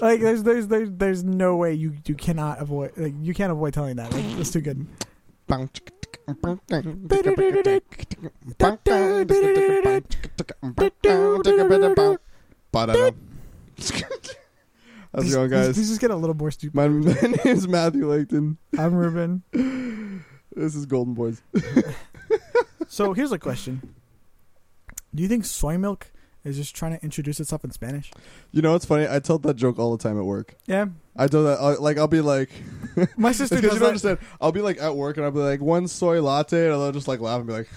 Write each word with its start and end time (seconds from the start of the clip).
Like 0.00 0.20
there's 0.20 0.42
there's 0.42 0.66
there's 0.66 0.90
there's 0.92 1.24
no 1.24 1.56
way 1.56 1.74
you 1.74 1.94
you 2.06 2.14
cannot 2.14 2.60
avoid 2.60 2.92
like 2.96 3.14
you 3.20 3.34
can't 3.34 3.52
avoid 3.52 3.74
telling 3.74 3.96
that. 3.96 4.12
Like, 4.12 4.24
it's 4.38 4.50
too 4.50 4.60
good. 4.60 4.86
How's 15.14 15.30
it 15.30 15.34
going, 15.34 15.50
guys? 15.50 15.76
This 15.76 15.88
is 15.88 15.98
getting 15.98 16.16
a 16.16 16.18
little 16.18 16.36
more 16.36 16.50
stupid. 16.50 16.74
My, 16.74 16.88
my 16.88 17.12
is 17.44 17.66
Matthew 17.66 18.06
Laketon. 18.06 18.56
I'm 18.76 18.94
Ruben. 18.94 19.42
This 20.54 20.74
is 20.74 20.84
Golden 20.84 21.14
Boyz. 21.14 21.40
So 22.88 23.12
here's 23.12 23.32
a 23.32 23.38
question: 23.38 23.94
Do 25.14 25.22
you 25.22 25.28
think 25.28 25.44
soy 25.44 25.76
milk 25.76 26.12
is 26.46 26.56
just 26.56 26.74
trying 26.76 26.96
to 26.96 27.02
introduce 27.04 27.40
itself 27.40 27.64
in 27.64 27.70
Spanish? 27.72 28.10
You 28.52 28.62
know, 28.62 28.74
it's 28.74 28.84
funny. 28.86 29.06
I 29.10 29.18
tell 29.18 29.38
that 29.38 29.54
joke 29.56 29.78
all 29.78 29.96
the 29.96 30.02
time 30.02 30.18
at 30.18 30.24
work. 30.24 30.54
Yeah, 30.66 30.86
I 31.16 31.26
tell 31.26 31.44
that, 31.44 31.58
uh, 31.60 31.76
like, 31.80 31.98
I'll 31.98 32.06
be 32.08 32.20
like, 32.20 32.50
my 33.16 33.32
sister 33.32 33.56
because 33.60 33.70
does 33.70 33.74
you 33.74 33.80
don't 33.80 33.80
that. 33.80 33.86
understand. 33.86 34.18
I'll 34.40 34.52
be 34.52 34.62
like 34.62 34.80
at 34.80 34.94
work 34.96 35.16
and 35.16 35.26
I'll 35.26 35.32
be 35.32 35.40
like, 35.40 35.60
one 35.60 35.88
soy 35.88 36.22
latte, 36.22 36.66
and 36.66 36.74
I'll 36.74 36.92
just 36.92 37.08
like 37.08 37.20
laugh 37.20 37.38
and 37.38 37.46
be 37.46 37.52
like, 37.52 37.68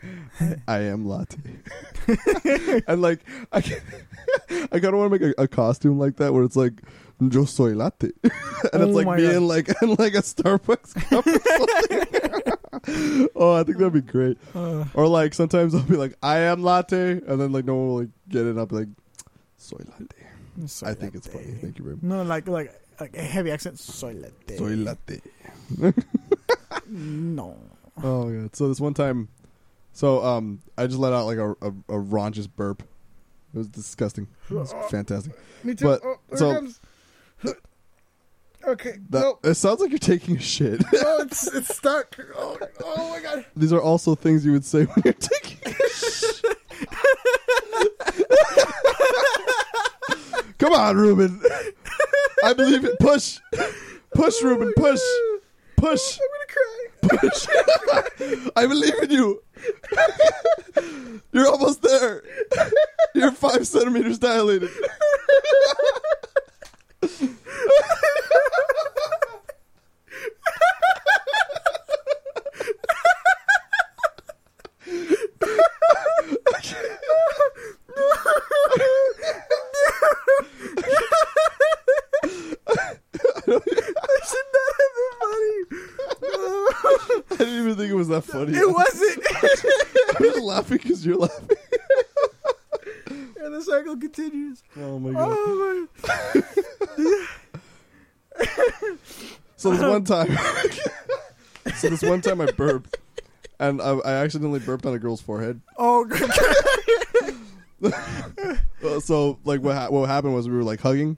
I 0.68 0.78
am 0.82 1.06
latte. 1.06 1.38
and 2.86 3.02
like, 3.02 3.20
I, 3.52 3.60
can, 3.60 3.80
I 4.50 4.66
kind 4.80 4.84
of 4.86 4.94
want 4.94 5.12
to 5.12 5.18
make 5.18 5.34
a, 5.38 5.42
a 5.42 5.48
costume 5.48 5.98
like 5.98 6.16
that 6.16 6.32
where 6.32 6.44
it's 6.44 6.56
like, 6.56 6.82
yo 7.20 7.44
soy 7.44 7.74
latte. 7.74 8.10
and 8.22 8.32
Oh 8.74 8.82
it's 8.86 8.94
like 8.94 9.06
my 9.06 9.16
me 9.16 9.22
God. 9.24 9.34
in 9.34 9.48
like, 9.48 9.68
in 9.82 9.90
like 9.94 10.14
a 10.14 10.22
Starbucks 10.22 10.94
cup 11.10 11.26
or 11.26 11.32
something. 11.40 12.17
oh, 13.36 13.52
I 13.54 13.64
think 13.64 13.78
that'd 13.78 13.92
be 13.92 14.00
great. 14.00 14.38
Uh, 14.54 14.84
Or 14.94 15.06
like 15.08 15.34
sometimes 15.34 15.74
I'll 15.74 15.82
be 15.82 15.96
like, 15.96 16.14
I 16.22 16.38
am 16.40 16.62
latte, 16.62 17.12
and 17.26 17.40
then 17.40 17.52
like 17.52 17.64
no 17.64 17.74
one 17.74 17.88
will 17.88 17.98
like 18.00 18.08
get 18.28 18.46
it. 18.46 18.56
I'll 18.58 18.66
be 18.66 18.76
like, 18.76 18.88
soy 19.56 19.78
latte. 19.98 20.26
soy 20.66 20.88
I 20.88 20.94
think 20.94 21.14
it's 21.14 21.26
funny. 21.26 21.54
Thank 21.60 21.78
you 21.78 21.84
very 21.84 21.96
much. 21.96 22.02
No, 22.04 22.22
like 22.22 22.46
like 22.48 22.72
like 23.00 23.16
a 23.16 23.22
heavy 23.22 23.50
accent. 23.50 23.78
Soy 23.78 24.14
latte. 24.14 24.56
Soy 24.56 24.74
latte. 24.76 25.20
No. 26.90 27.56
Oh 28.02 28.26
my 28.26 28.42
god! 28.42 28.56
So 28.56 28.68
this 28.68 28.80
one 28.80 28.94
time, 28.94 29.28
so 29.92 30.24
um, 30.24 30.60
I 30.76 30.86
just 30.86 30.98
let 30.98 31.12
out 31.12 31.26
like 31.26 31.38
a 31.38 31.50
a, 31.60 31.68
a 31.68 32.00
raunchous 32.00 32.48
burp. 32.54 32.82
It 33.54 33.58
was 33.58 33.68
disgusting. 33.68 34.28
It 34.50 34.54
was 34.54 34.72
fantastic. 34.90 35.32
Me 35.64 35.74
too. 35.74 35.84
But- 35.84 36.02
Oh, 36.04 36.16
so-. 36.36 37.52
Okay. 38.64 38.94
That, 39.10 39.36
It 39.44 39.54
sounds 39.54 39.80
like 39.80 39.90
you're 39.90 39.98
taking 39.98 40.36
a 40.36 40.40
shit. 40.40 40.80
no, 40.92 41.18
it's 41.18 41.46
it's 41.54 41.74
stuck. 41.76 42.16
Oh, 42.36 42.58
oh 42.84 43.10
my 43.10 43.20
god. 43.20 43.44
These 43.56 43.72
are 43.72 43.80
also 43.80 44.14
things 44.14 44.44
you 44.44 44.52
would 44.52 44.64
say 44.64 44.84
when 44.84 45.02
you're 45.04 45.14
taking 45.14 45.72
a 45.72 45.88
shit. 45.90 46.44
Come 50.58 50.72
on, 50.72 50.96
Ruben. 50.96 51.40
I 52.44 52.52
believe 52.52 52.84
it. 52.84 52.98
Push, 52.98 53.38
push, 54.14 54.34
oh 54.42 54.44
Ruben. 54.44 54.72
Push, 54.76 55.00
push. 55.76 56.18
I'm 56.20 56.28
gonna 56.34 56.50
cry. 56.50 56.86
Push. 57.20 57.46
I 58.56 58.66
believe 58.66 58.94
in 59.02 59.10
you. 59.10 59.42
You're 61.32 61.48
almost 61.48 61.82
there. 61.82 62.22
You're 63.14 63.32
five 63.32 63.66
centimeters 63.66 64.18
dilated. 64.18 64.70
I 87.30 87.36
didn't 87.36 87.54
even 87.54 87.76
think 87.76 87.90
it 87.90 87.94
was 87.94 88.07
that 88.26 88.32
funny. 88.32 88.56
It 88.56 88.70
wasn't. 88.70 89.26
I'm 90.16 90.24
just 90.24 90.40
laughing 90.40 90.78
because 90.78 91.04
you're 91.04 91.16
laughing. 91.16 91.56
and 93.06 93.54
the 93.54 93.62
cycle 93.62 93.96
continues. 93.96 94.62
Oh 94.76 94.98
my 94.98 95.10
oh 95.10 95.88
god. 95.88 95.88
Oh 96.98 96.98
my. 96.98 97.26
So 99.56 99.70
this 99.72 99.80
one 99.80 100.04
time, 100.04 100.38
so 101.74 101.88
this 101.90 102.02
one 102.02 102.20
time 102.20 102.40
I 102.40 102.46
burped, 102.46 102.96
and 103.58 103.82
I, 103.82 103.90
I 103.90 104.12
accidentally 104.12 104.60
burped 104.60 104.86
on 104.86 104.94
a 104.94 105.00
girl's 105.00 105.20
forehead. 105.20 105.60
Oh 105.76 106.04
god. 106.04 106.30
So 109.02 109.40
like 109.44 109.60
what 109.60 109.74
ha- 109.74 109.88
what 109.88 110.08
happened 110.08 110.34
was 110.34 110.48
we 110.48 110.56
were 110.56 110.62
like 110.62 110.80
hugging, 110.80 111.16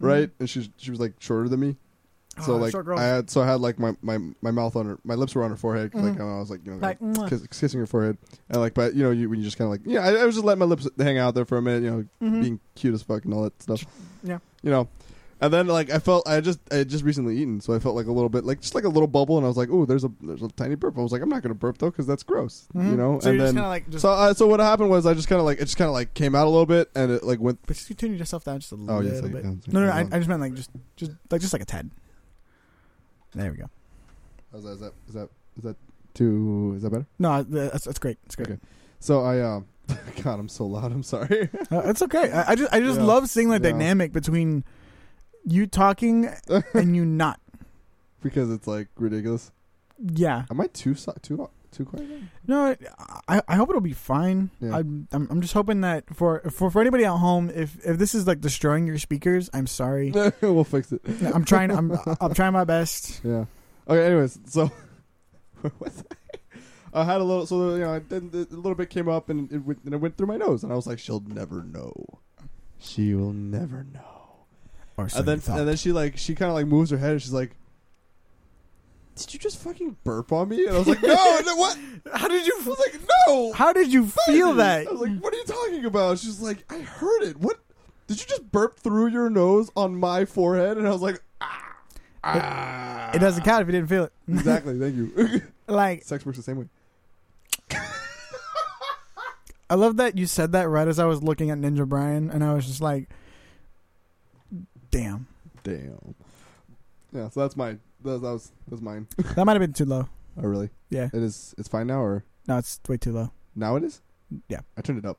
right? 0.00 0.28
Mm-hmm. 0.28 0.42
And 0.42 0.48
she 0.48 0.72
she 0.78 0.90
was 0.90 1.00
like 1.00 1.14
shorter 1.18 1.50
than 1.50 1.60
me. 1.60 1.76
So 2.40 2.54
Oh, 2.54 2.56
like. 2.56 2.74
I 2.98 3.02
had 3.02 3.28
so 3.30 3.42
I 3.42 3.46
had 3.46 3.60
like 3.60 3.78
my, 3.78 3.94
my, 4.00 4.18
my 4.40 4.50
mouth 4.50 4.74
on 4.76 4.86
her 4.86 4.98
my 5.04 5.14
lips 5.14 5.34
were 5.34 5.42
on 5.44 5.50
her 5.50 5.56
forehead 5.56 5.92
'cause, 5.92 6.02
like 6.02 6.14
Mhm. 6.18 6.36
I 6.36 6.38
was 6.40 6.50
like 6.50 6.60
you 6.64 6.72
know 6.72 6.78
Like, 6.78 6.98
kiss, 7.28 7.46
kissing 7.48 7.78
her 7.80 7.86
forehead 7.86 8.16
and 8.48 8.60
like 8.60 8.72
but 8.74 8.94
you 8.94 9.02
know 9.02 9.10
you 9.10 9.28
when 9.28 9.38
you 9.38 9.44
just 9.44 9.58
kind 9.58 9.66
of 9.66 9.70
like 9.72 9.82
yeah 9.84 10.00
I, 10.00 10.14
I 10.22 10.24
was 10.24 10.34
just 10.36 10.44
letting 10.44 10.60
my 10.60 10.64
lips 10.64 10.88
hang 10.98 11.18
out 11.18 11.34
there 11.34 11.44
for 11.44 11.58
a 11.58 11.62
minute 11.62 11.82
you 11.82 11.90
know 11.90 12.04
Mhm. 12.22 12.40
being 12.40 12.60
cute 12.74 12.94
as 12.94 13.02
fuck 13.02 13.24
and 13.26 13.34
all 13.34 13.42
that 13.42 13.60
stuff 13.62 13.84
Yeah. 14.22 14.38
you 14.62 14.70
know 14.70 14.88
and 15.42 15.52
then 15.52 15.66
like 15.66 15.90
I 15.90 15.98
felt 15.98 16.26
I 16.26 16.40
just 16.40 16.60
I 16.70 16.76
had 16.76 16.88
just 16.88 17.04
recently 17.04 17.36
eaten 17.36 17.60
so 17.60 17.74
I 17.74 17.80
felt 17.80 17.96
like 17.96 18.06
a 18.06 18.12
little 18.12 18.28
bit 18.28 18.44
like 18.44 18.60
just 18.60 18.74
like 18.76 18.84
a 18.84 18.88
little 18.88 19.08
bubble 19.08 19.36
and 19.36 19.44
I 19.44 19.48
was 19.48 19.56
like 19.58 19.68
oh 19.70 19.84
there's 19.84 20.04
a 20.04 20.10
there's 20.22 20.40
a 20.42 20.48
tiny 20.48 20.76
burp 20.76 20.96
I 20.96 21.02
was 21.02 21.12
like 21.12 21.20
I'm 21.20 21.28
not 21.28 21.42
gonna 21.42 21.54
burp 21.54 21.78
though 21.78 21.90
because 21.90 22.06
that's 22.06 22.22
gross 22.22 22.66
you 22.74 22.80
Mhm. 22.80 22.96
know 22.96 23.20
So 23.20 23.30
and 23.30 23.40
then 23.40 23.56
like 23.56 23.90
just. 23.90 24.02
so 24.02 24.10
uh, 24.10 24.32
so 24.32 24.46
what 24.46 24.60
happened 24.60 24.88
was 24.88 25.04
I 25.04 25.12
just 25.14 25.28
kind 25.28 25.40
of 25.40 25.44
like 25.44 25.58
it 25.58 25.64
just 25.64 25.76
kind 25.76 25.88
of 25.88 25.92
like 25.94 26.14
came 26.14 26.34
out 26.34 26.46
a 26.46 26.50
little 26.50 26.64
bit 26.66 26.88
and 26.94 27.10
it 27.10 27.24
like 27.24 27.40
went 27.40 27.58
but 27.66 27.76
just 27.76 27.90
you 27.90 27.96
tune 27.96 28.16
yourself 28.16 28.44
down 28.44 28.60
just 28.60 28.72
a 28.72 28.76
little 28.76 29.00
bit. 29.02 29.10
Oh, 29.10 29.14
yes, 29.14 29.22
I- 29.22 29.28
bit. 29.28 29.44
yeah, 29.44 29.50
no, 29.72 29.80
no, 29.80 29.86
no. 29.86 29.92
I. 29.92 30.00
I 30.12 30.18
just 30.18 30.28
meant 30.28 30.40
like 30.40 30.54
just, 30.54 30.70
just 30.96 31.12
like 31.30 31.40
just 31.40 31.52
like 31.52 31.62
a 31.62 31.66
tad. 31.66 31.90
There 33.34 33.50
we 33.50 33.56
go. 33.58 33.70
How's 34.52 34.64
that? 34.64 34.70
Is 34.72 34.80
that 34.80 34.92
is 35.08 35.14
that 35.14 35.28
is 35.56 35.62
that 35.64 35.76
too? 36.14 36.72
Is 36.76 36.82
that 36.82 36.90
better? 36.90 37.06
No, 37.18 37.42
that's 37.42 37.84
that's 37.84 37.98
great. 37.98 38.18
It's 38.26 38.36
great. 38.36 38.48
Okay. 38.50 38.58
So 39.00 39.22
I 39.22 39.40
um, 39.40 39.66
God, 40.22 40.38
I'm 40.38 40.48
so 40.48 40.66
loud. 40.66 40.92
I'm 40.92 41.02
sorry. 41.02 41.48
Uh, 41.70 41.82
it's 41.86 42.02
okay. 42.02 42.30
I, 42.30 42.52
I 42.52 42.54
just 42.54 42.72
I 42.72 42.80
just 42.80 43.00
Yeah. 43.00 43.06
love 43.06 43.28
seeing 43.28 43.48
the 43.48 43.54
Yeah. 43.54 43.70
dynamic 43.72 44.12
between 44.12 44.64
you 45.44 45.66
talking 45.66 46.28
and 46.74 46.94
you 46.94 47.04
not. 47.04 47.40
because 48.22 48.50
it's 48.50 48.66
like 48.66 48.88
ridiculous. 48.96 49.50
Yeah. 49.98 50.44
Am 50.50 50.60
I 50.60 50.66
too 50.68 50.94
too 51.22 51.48
too 51.72 51.84
quiet? 51.84 52.08
No, 52.46 52.76
I 53.28 53.42
I 53.48 53.56
hope 53.56 53.68
it'll 53.70 53.80
be 53.80 53.92
fine. 53.92 54.50
Yeah. 54.60 54.76
I'm, 54.76 55.08
I'm 55.12 55.28
I'm 55.30 55.40
just 55.40 55.54
hoping 55.54 55.80
that 55.82 56.14
for 56.14 56.40
for 56.50 56.70
for 56.70 56.80
anybody 56.80 57.04
at 57.04 57.16
home, 57.16 57.50
if 57.54 57.76
if 57.84 57.98
this 57.98 58.14
is 58.14 58.26
like 58.26 58.40
destroying 58.40 58.86
your 58.86 58.98
speakers, 58.98 59.50
I'm 59.52 59.66
sorry. 59.66 60.12
we'll 60.40 60.64
fix 60.64 60.92
it. 60.92 61.00
I'm 61.34 61.44
trying. 61.44 61.70
I'm 61.70 61.92
I'm 62.20 62.34
trying 62.34 62.52
my 62.52 62.64
best. 62.64 63.20
Yeah. 63.24 63.46
Okay. 63.88 64.06
Anyways, 64.06 64.38
so 64.46 64.70
I? 65.64 65.70
I 66.94 67.04
had 67.04 67.20
a 67.20 67.24
little, 67.24 67.46
so 67.46 67.74
you 67.74 67.80
know, 67.80 67.98
then 68.00 68.30
a 68.34 68.54
little 68.54 68.74
bit 68.74 68.90
came 68.90 69.08
up 69.08 69.30
and 69.30 69.50
it 69.50 69.58
went, 69.64 69.82
and 69.84 69.94
it 69.94 69.96
went 69.96 70.16
through 70.18 70.26
my 70.26 70.36
nose, 70.36 70.62
and 70.62 70.70
I 70.72 70.76
was 70.76 70.86
like, 70.86 70.98
she'll 70.98 71.24
never 71.26 71.62
know. 71.64 72.20
She 72.78 73.14
will 73.14 73.32
never 73.32 73.84
know. 73.84 74.00
Or 74.98 75.08
so 75.08 75.20
and 75.20 75.28
then 75.28 75.40
thought. 75.40 75.60
and 75.60 75.68
then 75.68 75.76
she 75.76 75.92
like 75.92 76.18
she 76.18 76.34
kind 76.34 76.50
of 76.50 76.54
like 76.54 76.66
moves 76.66 76.90
her 76.90 76.98
head 76.98 77.12
and 77.12 77.22
she's 77.22 77.32
like, 77.32 77.56
"Did 79.16 79.34
you 79.34 79.40
just 79.40 79.58
fucking 79.58 79.96
burp 80.04 80.32
on 80.32 80.48
me?" 80.48 80.66
And 80.66 80.74
I 80.74 80.78
was 80.78 80.88
like, 80.88 81.02
"No, 81.02 81.40
no 81.46 81.56
what?" 81.56 81.78
how 82.14 82.28
did 82.28 82.46
you 82.46 82.54
I 82.60 82.68
was 82.68 82.78
like, 82.78 83.00
"No." 83.26 83.52
how 83.52 83.72
did 83.72 83.92
you 83.92 84.06
feel 84.26 84.54
that? 84.54 84.86
I 84.86 84.90
was 84.90 85.00
like, 85.00 85.18
"What 85.20 85.32
are 85.32 85.36
you 85.36 85.44
talking 85.44 85.84
about?" 85.84 86.18
She's 86.18 86.40
like, 86.40 86.64
"I 86.72 86.78
heard 86.80 87.22
it. 87.22 87.36
What? 87.38 87.58
Did 88.06 88.20
you 88.20 88.26
just 88.26 88.50
burp 88.50 88.78
through 88.78 89.08
your 89.08 89.30
nose 89.30 89.70
on 89.76 89.96
my 89.96 90.24
forehead?" 90.24 90.78
And 90.78 90.86
I 90.86 90.90
was 90.90 91.02
like, 91.02 91.22
"Ah, 91.40 91.76
ah." 92.24 93.10
It 93.14 93.18
doesn't 93.18 93.44
count 93.44 93.62
if 93.62 93.68
you 93.68 93.72
didn't 93.72 93.88
feel 93.88 94.04
it. 94.04 94.12
Exactly. 94.28 94.78
Thank 94.78 94.96
you. 94.96 95.42
Like 95.68 96.02
Sex 96.02 96.26
works 96.26 96.36
the 96.36 96.42
same 96.42 96.58
way. 96.58 96.66
I 99.70 99.74
love 99.74 99.96
that 99.96 100.18
you 100.18 100.26
said 100.26 100.52
that 100.52 100.68
right 100.68 100.86
as 100.86 100.98
I 100.98 101.06
was 101.06 101.22
looking 101.22 101.50
at 101.50 101.56
Ninja 101.56 101.88
Brian, 101.88 102.30
and 102.30 102.44
I 102.44 102.52
was 102.52 102.66
just 102.66 102.82
like, 102.82 103.08
"Damn, 104.90 105.28
Damn. 105.62 106.14
Yeah. 107.12 107.28
So 107.30 107.40
that's 107.40 107.56
mine. 107.56 107.80
That, 108.02 108.10
was, 108.10 108.20
that 108.22 108.32
was 108.32 108.52
that's 108.68 108.82
mine. 108.82 109.06
that 109.36 109.44
might 109.44 109.52
have 109.52 109.60
been 109.60 109.72
too 109.72 109.84
low." 109.84 110.08
Oh, 110.38 110.42
really? 110.42 110.70
Yeah, 110.88 111.08
It 111.12 111.22
is. 111.22 111.54
It's 111.58 111.68
fine 111.68 111.86
now, 111.88 112.00
or 112.00 112.24
no, 112.48 112.56
it's 112.56 112.80
way 112.88 112.96
too 112.96 113.12
low. 113.12 113.30
now 113.54 113.76
it 113.76 113.84
is. 113.84 114.00
Yeah. 114.48 114.60
I 114.76 114.80
turned 114.80 114.98
it 114.98 115.04
up. 115.04 115.18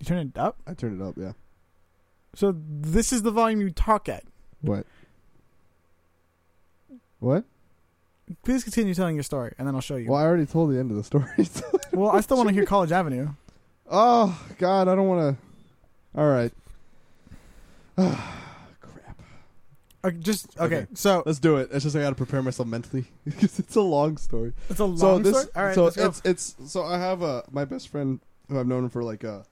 You 0.00 0.06
turn 0.06 0.18
it 0.18 0.38
up, 0.38 0.56
I 0.66 0.74
turned 0.74 1.00
it 1.00 1.04
up. 1.04 1.14
Yeah. 1.16 1.32
so 2.34 2.54
this 2.66 3.12
is 3.12 3.22
the 3.22 3.30
volume 3.30 3.60
you 3.60 3.70
talk 3.70 4.08
at. 4.08 4.24
What? 4.62 4.86
What? 7.18 7.44
Please 8.44 8.64
continue 8.64 8.94
telling 8.94 9.14
your 9.16 9.22
story, 9.22 9.52
and 9.58 9.68
then 9.68 9.74
I'll 9.74 9.80
show 9.80 9.96
you. 9.96 10.08
Well, 10.10 10.18
I 10.18 10.24
already 10.24 10.46
told 10.46 10.70
the 10.72 10.78
end 10.78 10.90
of 10.90 10.96
the 10.96 11.04
story. 11.04 11.44
so- 11.44 11.78
Well, 11.92 12.10
I 12.10 12.20
still 12.22 12.38
want 12.38 12.48
to 12.48 12.54
hear 12.54 12.64
College 12.64 12.90
Avenue. 12.90 13.28
oh 13.90 14.40
God, 14.58 14.88
I 14.88 14.94
don't 14.94 15.06
want 15.08 15.36
to. 15.36 16.20
All 16.20 16.28
right. 16.28 16.52
Okay, 20.04 20.16
just 20.18 20.58
okay. 20.58 20.76
Okay. 20.76 20.86
So 20.94 21.22
Let's 21.24 21.38
do 21.38 21.56
it. 21.58 21.68
It's 21.72 21.84
just 21.84 21.94
I 21.94 22.00
got 22.00 22.10
to 22.10 22.16
prepare 22.16 22.42
myself 22.42 22.68
mentally 22.68 23.04
because 23.24 23.58
it's 23.58 23.76
a 23.76 23.80
long 23.80 24.16
story. 24.16 24.52
it's 24.68 24.80
a 24.80 24.84
long 24.84 24.98
so 24.98 25.18
this, 25.18 25.42
story. 25.42 25.52
All 25.54 25.64
right, 25.64 25.74
so 25.74 25.84
let's 25.84 25.96
go. 25.96 26.06
it's 26.06 26.22
it's 26.24 26.56
so 26.66 26.84
I 26.84 26.98
have 26.98 27.22
a 27.22 27.44
my 27.50 27.64
best 27.64 27.88
friend 27.88 28.20
who 28.48 28.58
I've 28.58 28.66
known 28.66 28.84
him 28.84 28.90
for 28.90 29.02
like 29.02 29.24
uh. 29.24 29.42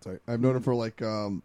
Sorry, 0.00 0.18
I've 0.28 0.40
known 0.40 0.56
him 0.56 0.62
for 0.62 0.74
like 0.74 1.00
um, 1.00 1.42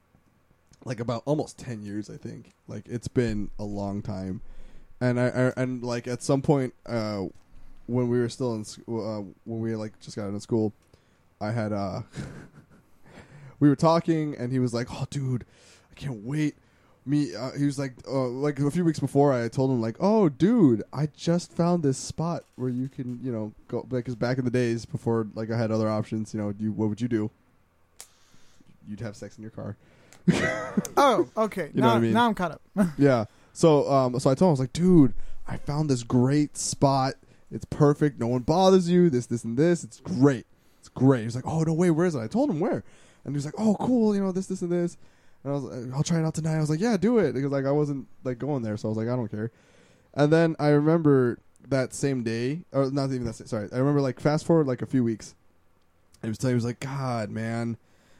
like 0.85 0.99
about 0.99 1.23
almost 1.25 1.57
10 1.57 1.83
years 1.83 2.09
i 2.09 2.17
think 2.17 2.53
like 2.67 2.87
it's 2.87 3.07
been 3.07 3.49
a 3.59 3.63
long 3.63 4.01
time 4.01 4.41
and 5.01 5.19
i, 5.19 5.27
I 5.27 5.61
and 5.61 5.83
like 5.83 6.07
at 6.07 6.23
some 6.23 6.41
point 6.41 6.73
uh 6.85 7.23
when 7.87 8.07
we 8.07 8.19
were 8.19 8.29
still 8.29 8.53
in 8.55 8.63
sc- 8.63 8.81
uh, 8.87 9.21
when 9.45 9.59
we 9.59 9.75
like 9.75 9.99
just 9.99 10.15
got 10.15 10.27
out 10.27 10.33
of 10.33 10.41
school 10.41 10.73
i 11.41 11.51
had 11.51 11.73
uh 11.73 12.01
we 13.59 13.67
were 13.67 13.75
talking 13.75 14.35
and 14.37 14.51
he 14.51 14.59
was 14.59 14.73
like 14.73 14.87
oh 14.91 15.05
dude 15.09 15.45
i 15.91 15.95
can't 15.95 16.23
wait 16.23 16.55
me 17.09 17.35
uh, 17.35 17.51
he 17.57 17.65
was 17.65 17.79
like 17.79 17.93
uh, 18.07 18.27
like 18.27 18.59
a 18.59 18.69
few 18.69 18.85
weeks 18.85 18.99
before 18.99 19.33
i 19.33 19.47
told 19.47 19.71
him 19.71 19.81
like 19.81 19.95
oh 19.99 20.29
dude 20.29 20.83
i 20.93 21.07
just 21.17 21.51
found 21.51 21.81
this 21.81 21.97
spot 21.97 22.43
where 22.55 22.69
you 22.69 22.87
can 22.87 23.19
you 23.23 23.31
know 23.31 23.51
go 23.67 23.81
because 23.83 24.15
back 24.15 24.37
in 24.37 24.45
the 24.45 24.51
days 24.51 24.85
before 24.85 25.27
like 25.33 25.49
i 25.49 25.57
had 25.57 25.71
other 25.71 25.89
options 25.89 26.33
you 26.33 26.39
know 26.39 26.53
you 26.59 26.71
what 26.71 26.87
would 26.87 27.01
you 27.01 27.07
do 27.07 27.31
you'd 28.87 28.99
have 28.99 29.15
sex 29.15 29.37
in 29.37 29.41
your 29.41 29.51
car 29.51 29.75
Oh, 30.97 31.27
okay. 31.37 31.71
You 31.73 31.81
know 31.81 31.87
now, 31.87 31.93
what 31.93 31.97
I 31.97 32.01
mean? 32.01 32.13
now 32.13 32.27
I'm 32.27 32.35
caught 32.35 32.51
up. 32.51 32.61
yeah. 32.97 33.25
So 33.53 33.89
um 33.91 34.19
so 34.19 34.29
I 34.29 34.35
told 34.35 34.47
him 34.47 34.49
I 34.49 34.51
was 34.51 34.59
like, 34.59 34.73
dude, 34.73 35.13
I 35.47 35.57
found 35.57 35.89
this 35.89 36.03
great 36.03 36.57
spot. 36.57 37.13
It's 37.51 37.65
perfect. 37.65 38.19
No 38.19 38.27
one 38.27 38.41
bothers 38.41 38.89
you. 38.89 39.09
This, 39.09 39.25
this, 39.25 39.43
and 39.43 39.57
this. 39.57 39.83
It's 39.83 39.99
great. 39.99 40.45
It's 40.79 40.89
great. 40.89 41.23
He's 41.23 41.35
like, 41.35 41.47
oh 41.47 41.63
no 41.63 41.73
way, 41.73 41.89
where 41.89 42.05
is 42.05 42.15
it? 42.15 42.19
I 42.19 42.27
told 42.27 42.49
him 42.49 42.59
where, 42.59 42.83
and 43.23 43.33
he 43.33 43.37
was 43.37 43.45
like, 43.45 43.55
oh 43.57 43.75
cool. 43.79 44.13
You 44.13 44.21
know 44.21 44.31
this, 44.31 44.47
this, 44.47 44.61
and 44.61 44.71
this. 44.71 44.97
And 45.43 45.53
I 45.53 45.55
was 45.55 45.63
like, 45.63 45.93
I'll 45.93 46.03
try 46.03 46.19
it 46.19 46.25
out 46.25 46.33
tonight. 46.33 46.57
I 46.57 46.59
was 46.59 46.69
like, 46.69 46.79
yeah, 46.79 46.97
do 46.97 47.19
it 47.19 47.33
because 47.33 47.51
like 47.51 47.65
I 47.65 47.71
wasn't 47.71 48.07
like 48.23 48.39
going 48.39 48.63
there, 48.63 48.77
so 48.77 48.87
I 48.87 48.89
was 48.89 48.97
like, 48.97 49.07
I 49.07 49.15
don't 49.15 49.29
care. 49.29 49.51
And 50.13 50.33
then 50.33 50.55
I 50.59 50.69
remember 50.69 51.39
that 51.69 51.93
same 51.93 52.23
day, 52.23 52.61
or 52.71 52.89
not 52.91 53.11
even 53.11 53.25
that. 53.25 53.35
Same, 53.35 53.47
sorry, 53.47 53.69
I 53.71 53.77
remember 53.77 54.01
like 54.01 54.19
fast 54.19 54.45
forward 54.45 54.67
like 54.67 54.81
a 54.81 54.85
few 54.85 55.03
weeks. 55.03 55.35
He 56.21 56.27
was 56.27 56.37
telling 56.37 56.53
he 56.53 56.55
was 56.55 56.65
like, 56.65 56.81
God, 56.81 57.29
man, 57.29 57.77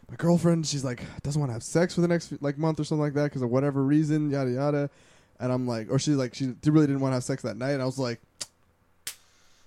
my 0.09 0.15
girlfriend, 0.15 0.65
she's 0.65 0.83
like 0.83 1.03
doesn't 1.21 1.39
want 1.39 1.49
to 1.49 1.53
have 1.53 1.63
sex 1.63 1.95
for 1.95 2.01
the 2.01 2.07
next 2.07 2.33
like 2.41 2.57
month 2.57 2.79
or 2.79 2.83
something 2.83 3.01
like 3.01 3.13
that 3.13 3.25
because 3.25 3.41
of 3.41 3.49
whatever 3.49 3.83
reason, 3.83 4.29
yada 4.29 4.51
yada. 4.51 4.89
And 5.39 5.51
I'm 5.51 5.67
like, 5.67 5.91
or 5.91 5.99
she 5.99 6.11
like 6.11 6.33
she 6.33 6.53
really 6.65 6.87
didn't 6.87 7.01
want 7.01 7.11
to 7.11 7.15
have 7.15 7.23
sex 7.23 7.43
that 7.43 7.57
night. 7.57 7.71
And 7.71 7.81
I 7.81 7.85
was 7.85 7.99
like, 7.99 8.19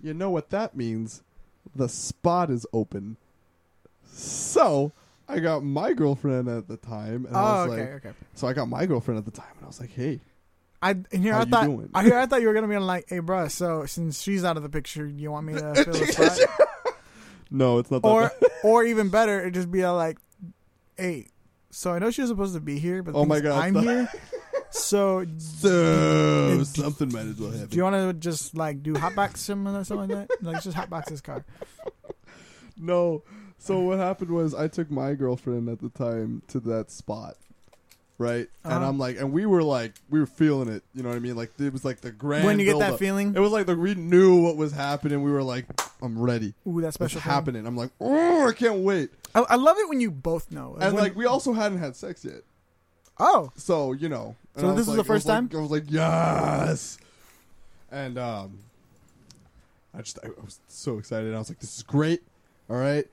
you 0.03 0.15
know 0.15 0.31
what 0.31 0.51
that 0.51 0.77
means? 0.77 1.23
The 1.75 1.89
spot 1.89 2.51
is 2.51 2.67
open. 2.73 3.17
So 4.07 4.93
I 5.33 5.41
got 5.41 5.65
my 5.65 5.93
girlfriend 5.95 6.49
at 6.49 6.69
the 6.69 6.77
time, 6.77 7.27
and 7.27 7.37
I 7.37 7.41
Oh, 7.41 7.65
was 7.69 7.73
okay, 7.79 7.93
like, 7.95 8.07
okay. 8.07 8.15
so 8.35 8.47
I 8.49 8.53
got 8.53 8.69
my 8.69 8.87
girlfriend 8.87 9.19
at 9.19 9.25
the 9.25 9.31
time, 9.31 9.53
and 9.57 9.65
I 9.65 9.67
was 9.67 9.81
like, 9.81 9.91
hey, 9.93 10.21
I 10.83 10.91
and 10.91 11.07
here 11.23 11.33
How 11.33 11.41
I 11.41 11.45
you 11.45 11.51
thought 11.51 11.65
doing? 11.65 11.91
I 11.95 12.03
here 12.03 12.19
I 12.19 12.27
thought 12.27 12.41
you 12.43 12.49
were 12.49 12.55
gonna 12.55 12.69
be 12.69 12.77
like, 12.79 13.07
hey, 13.09 13.21
bruh, 13.21 13.51
So 13.51 13.87
since 13.87 14.21
she's 14.21 14.45
out 14.45 14.57
of 14.57 14.63
the 14.63 14.69
picture, 14.69 15.07
you 15.07 15.31
want 15.31 15.47
me 15.47 15.55
to 15.55 15.75
fill 15.85 15.93
the 15.95 16.07
spot? 16.07 16.95
no, 17.51 17.79
it's 17.79 17.91
not 17.91 18.03
that. 18.03 18.09
or 18.09 18.23
bad. 18.41 18.51
or 18.65 18.85
even 18.85 19.09
better, 19.09 19.41
it 19.47 19.53
just 19.53 19.71
be 19.71 19.81
a, 19.83 19.93
like, 19.93 20.19
hey. 20.97 21.29
So 21.71 21.93
I 21.93 21.99
know 22.01 22.11
she 22.11 22.21
was 22.21 22.29
supposed 22.31 22.55
to 22.55 22.61
be 22.61 22.79
here, 22.79 23.03
but 23.03 23.15
Oh 23.15 23.25
my 23.25 23.41
God, 23.41 23.59
I'm 23.59 23.75
here. 23.77 24.09
So 24.71 25.25
so 25.39 26.63
something 26.65 27.13
might 27.13 27.27
as 27.27 27.39
well 27.39 27.51
happen. 27.51 27.69
do 27.69 27.77
you 27.77 27.83
want 27.83 27.95
to 27.97 28.13
just 28.15 28.57
like 28.57 28.83
do 28.83 28.93
hotbox 28.95 29.37
something 29.39 29.75
or 29.75 29.85
something 29.85 30.09
like 30.17 30.29
that? 30.29 30.43
Like 30.43 30.63
just 30.63 30.77
hotbox 30.77 31.09
his 31.11 31.21
car. 31.21 31.45
No. 32.77 33.23
So 33.63 33.81
what 33.81 33.99
happened 33.99 34.31
was 34.31 34.55
I 34.55 34.69
took 34.69 34.91
my 34.91 35.15
girlfriend 35.15 35.69
at 35.69 35.81
the 35.81 35.89
time 35.91 36.43
to 36.49 36.61
that 36.61 36.91
spot. 36.91 37.37
Right? 38.19 38.49
And 38.63 38.73
Uh-huh. 38.75 38.89
I'm 38.89 38.99
like 38.99 39.19
and 39.19 39.33
we 39.33 39.47
were 39.47 39.63
like 39.65 39.95
we 40.11 40.21
were 40.21 40.27
feeling 40.27 40.69
it, 40.69 40.83
you 40.95 41.03
know 41.03 41.09
what 41.09 41.17
I 41.17 41.19
mean? 41.19 41.35
Like 41.35 41.51
it 41.59 41.73
was 41.73 41.85
like 41.85 42.03
the 42.03 42.13
grand 42.13 42.45
when 42.45 42.59
you 42.61 42.65
get 42.67 42.79
that 42.79 42.81
buildup. 42.81 42.99
feeling, 43.01 43.35
It 43.35 43.41
was 43.41 43.51
like 43.53 43.67
the, 43.67 43.75
we 43.77 43.95
knew 43.97 44.43
what 44.43 44.57
was 44.57 44.71
happening. 44.73 45.23
We 45.23 45.33
were 45.33 45.43
like, 45.43 45.65
I'm 46.01 46.21
ready. 46.21 46.55
ooh, 46.67 46.81
that 46.83 46.89
It's 46.89 46.95
special 46.95 47.21
thing. 47.21 47.31
happening. 47.33 47.67
I'm 47.67 47.77
like, 47.77 47.91
oh, 48.01 48.47
I 48.49 48.53
can't 48.53 48.81
wait. 48.81 49.11
I, 49.35 49.41
I 49.41 49.57
love 49.57 49.77
it 49.79 49.89
when 49.89 50.01
you 50.01 50.11
both 50.13 50.53
know. 50.53 50.77
And 50.81 50.95
when- 50.95 51.03
like 51.03 51.17
we 51.17 51.25
also 51.27 51.53
hadn't 51.53 51.79
had 51.79 51.97
sex 51.97 52.25
yet. 52.25 52.43
oh, 53.19 53.51
So, 53.57 53.93
you 53.93 54.09
know. 54.09 54.37
and 54.55 54.61
So 54.63 54.69
I 54.71 54.75
this 54.75 54.79
was 54.79 54.83
is 54.83 54.89
like- 54.89 54.97
the 54.99 55.05
first 55.05 55.29
I 55.29 55.41
was 55.41 55.43
like- 55.43 55.51
time? 55.51 55.59
I 55.59 55.63
was 55.63 55.71
like, 55.71 55.91
yes. 55.91 56.99
And 57.91 58.19
um 58.19 58.59
I 59.95 60.03
just 60.03 60.19
I 60.25 60.29
was 60.45 60.61
so 60.69 60.99
excited. 60.99 61.35
I 61.35 61.39
was 61.39 61.49
like, 61.49 61.59
this 61.61 61.77
is 61.77 61.83
great. 61.83 62.23
All 62.71 62.77
right. 62.77 63.07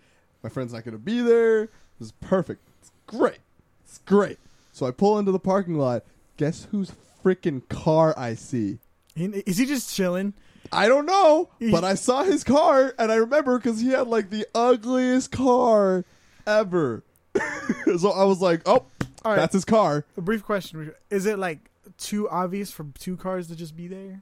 My 0.44 0.50
friend's 0.50 0.74
not 0.74 0.84
gonna 0.86 0.98
be 0.98 1.22
there. 1.22 1.66
This 2.00 2.08
is 2.08 2.12
perfect. 2.22 2.62
It's 2.82 2.92
great. 3.08 3.40
It's 3.84 4.00
great. 4.00 4.38
So 4.72 4.86
I 4.86 4.92
pull 4.92 5.20
into 5.20 5.32
the 5.32 5.40
parking 5.40 5.76
lot. 5.78 6.04
Guess 6.38 6.68
whose 6.72 6.94
freaking 7.24 7.68
car 7.68 8.14
I 8.18 8.36
see? 8.36 8.80
is 9.16 9.58
he 9.58 9.66
just 9.66 9.94
chilling? 9.94 10.34
I 10.72 10.88
don't 10.88 11.06
know, 11.06 11.50
but 11.72 11.84
I 11.84 11.96
saw 11.96 12.24
his 12.24 12.44
car 12.44 12.94
and 12.98 13.12
I 13.12 13.16
remember 13.16 13.58
because 13.58 13.82
he 13.82 13.90
had 13.90 14.08
like 14.08 14.30
the 14.30 14.46
ugliest 14.54 15.32
car 15.32 16.06
ever. 16.46 17.04
so 17.98 18.12
I 18.12 18.24
was 18.24 18.42
like, 18.42 18.62
oh, 18.66 18.72
All 18.72 18.86
right. 19.26 19.36
that's 19.36 19.54
his 19.54 19.66
car. 19.66 20.06
A 20.16 20.22
brief 20.22 20.44
question: 20.44 20.94
Is 21.10 21.26
it 21.26 21.40
like 21.40 21.70
too 21.98 22.30
obvious 22.30 22.72
for 22.72 22.86
two 22.98 23.18
cars 23.18 23.48
to 23.48 23.56
just 23.56 23.76
be 23.76 23.88
there? 23.88 24.22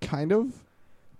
kind 0.00 0.30
of 0.30 0.62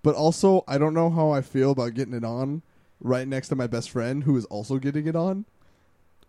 but 0.02 0.14
also 0.14 0.62
i 0.68 0.78
don't 0.78 0.94
know 0.94 1.10
how 1.10 1.30
i 1.30 1.40
feel 1.40 1.72
about 1.72 1.94
getting 1.94 2.14
it 2.14 2.24
on 2.24 2.62
right 3.00 3.28
next 3.28 3.48
to 3.48 3.56
my 3.56 3.66
best 3.66 3.90
friend 3.90 4.24
who 4.24 4.36
is 4.36 4.44
also 4.46 4.78
getting 4.78 5.06
it 5.06 5.14
on 5.16 5.44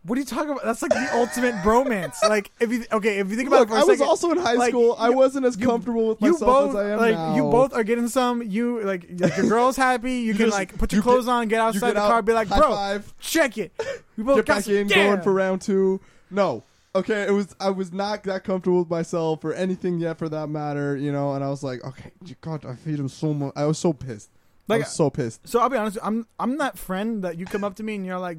What 0.04 0.18
are 0.18 0.22
you 0.22 0.26
talking 0.26 0.52
about? 0.52 0.64
That's 0.64 0.82
like 0.82 0.92
the 0.92 1.10
ultimate 1.16 1.56
bromance. 1.66 2.16
Like 2.28 2.52
if 2.62 2.72
you 2.72 2.86
okay, 2.94 3.20
if 3.20 3.30
you 3.30 3.36
think 3.36 3.48
about 3.50 3.62
look 3.62 3.70
it 3.70 3.72
for 3.72 3.78
a 3.78 3.82
i 3.82 3.84
was 3.84 3.98
second, 3.98 4.08
also 4.10 4.32
in 4.32 4.38
high 4.38 4.54
like, 4.54 4.70
school 4.70 4.96
i 5.00 5.10
you- 5.10 5.16
wasn't 5.18 5.46
as 5.46 5.56
comfortable 5.58 6.08
with 6.10 6.22
you 6.22 6.32
myself 6.34 6.50
both 6.50 6.70
as 6.70 6.76
i 6.76 6.90
am 6.92 6.98
like 7.00 7.14
now 7.16 7.36
you 7.36 7.42
both 7.44 7.74
are 7.74 7.84
getting 7.84 8.08
some. 8.08 8.42
You 8.44 8.82
like, 8.84 9.06
like 9.20 9.36
your 9.38 9.50
girl's 9.50 9.76
happy. 9.76 10.14
You, 10.14 10.20
You 10.20 10.34
can 10.36 10.46
just- 10.48 10.58
like 10.58 10.78
put 10.78 10.92
your 10.94 11.00
you 11.00 11.04
clothes 11.04 11.26
get- 11.26 11.32
on, 11.32 11.48
get 11.50 11.60
outside 11.62 11.80
get 11.88 11.94
the 11.96 12.02
out, 12.02 12.10
car, 12.12 12.22
be 12.22 12.34
like, 12.34 12.48
bro, 12.48 12.70
five, 12.70 13.14
check 13.20 13.58
it. 13.58 13.72
We 14.18 14.24
both 14.24 14.38
get 14.38 14.46
got 14.46 14.56
back 14.56 14.64
some- 14.66 14.76
in 14.76 14.88
yeah. 14.90 14.96
going 15.08 15.22
for 15.22 15.34
round 15.34 15.62
two 15.62 16.00
no 16.32 16.64
okay 16.96 17.24
it 17.24 17.32
was 17.32 17.56
i 17.60 17.70
was 17.70 17.92
not 17.94 18.24
that 18.24 18.44
comfortable 18.44 18.80
with 18.80 18.90
myself 18.90 19.44
or 19.46 19.54
anything 19.54 20.00
yet 20.00 20.18
for 20.18 20.28
that 20.30 20.48
matter 20.48 20.96
you 20.98 21.12
know 21.12 21.34
and 21.34 21.44
i 21.44 21.50
was 21.50 21.62
like 21.64 21.84
okay 21.86 22.12
god 22.42 22.66
i 22.66 22.74
hate 22.86 22.98
him 23.00 23.08
so 23.10 23.34
much 23.34 23.54
i 23.56 23.66
was 23.66 23.78
so 23.78 23.94
pissed 23.94 24.30
Like- 24.68 24.82
i 24.82 24.84
was 24.84 24.92
so 24.92 25.10
pissed 25.10 25.48
So 25.48 25.60
I'll 25.60 25.70
be 25.70 25.78
honest. 25.78 25.98
I'm 26.04 26.28
I'm 26.40 26.58
that 26.58 26.78
friend 26.78 27.24
that 27.24 27.38
you 27.38 27.46
come 27.46 27.64
up 27.64 27.76
to 27.78 27.84
me 27.84 27.96
and 27.96 28.06
you're 28.06 28.20
like, 28.20 28.38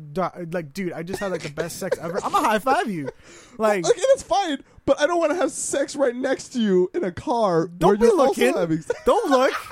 like, 0.52 0.72
dude, 0.74 0.92
I 0.92 1.02
just 1.02 1.20
had 1.20 1.30
like 1.32 1.42
the 1.42 1.50
best 1.50 1.78
sex 1.78 1.96
ever. 2.00 2.22
I'm 2.22 2.32
gonna 2.32 2.46
high 2.46 2.58
five 2.58 2.90
you. 2.90 3.08
Like, 3.56 3.86
okay 3.88 4.00
that's 4.12 4.22
fine 4.22 4.58
but 4.86 4.98
i 5.00 5.06
don't 5.06 5.18
want 5.18 5.30
to 5.32 5.36
have 5.36 5.50
sex 5.50 5.94
right 5.96 6.14
next 6.16 6.48
to 6.54 6.60
you 6.60 6.90
in 6.94 7.04
a 7.04 7.12
car 7.12 7.68
Don't 7.68 7.88
where 7.90 7.96
be 7.98 8.06
you're 8.06 8.16
looking. 8.16 8.48
also 8.48 8.60
having 8.60 8.80
sex. 8.80 8.98
don't 9.04 9.30
look. 9.30 9.52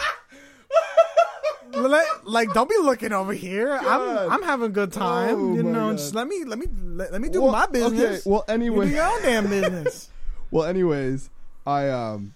Let- 1.72 2.26
like, 2.26 2.52
don't 2.54 2.68
be 2.70 2.76
looking 2.80 3.12
over 3.12 3.32
here. 3.32 3.68
God. 3.78 4.26
I'm 4.26 4.32
I'm 4.32 4.42
having 4.42 4.66
a 4.66 4.72
good 4.72 4.92
time. 4.92 5.34
Oh, 5.34 5.54
you 5.54 5.62
know, 5.62 5.90
God. 5.90 5.98
just 5.98 6.14
let 6.14 6.26
me 6.26 6.44
let 6.44 6.58
me 6.58 6.66
let, 6.84 7.12
let 7.12 7.20
me 7.20 7.28
do 7.28 7.42
Well, 7.42 7.52
my 7.52 7.66
business. 7.66 8.20
okay 8.26 8.30
well 8.30 8.44
you 8.48 8.70
do 8.84 8.88
your 8.88 9.04
own 9.04 9.22
damn 9.22 9.46
business. 9.48 10.10
Well, 10.52 10.64
anyways, 10.64 11.28
I 11.66 11.88
um, 11.88 12.35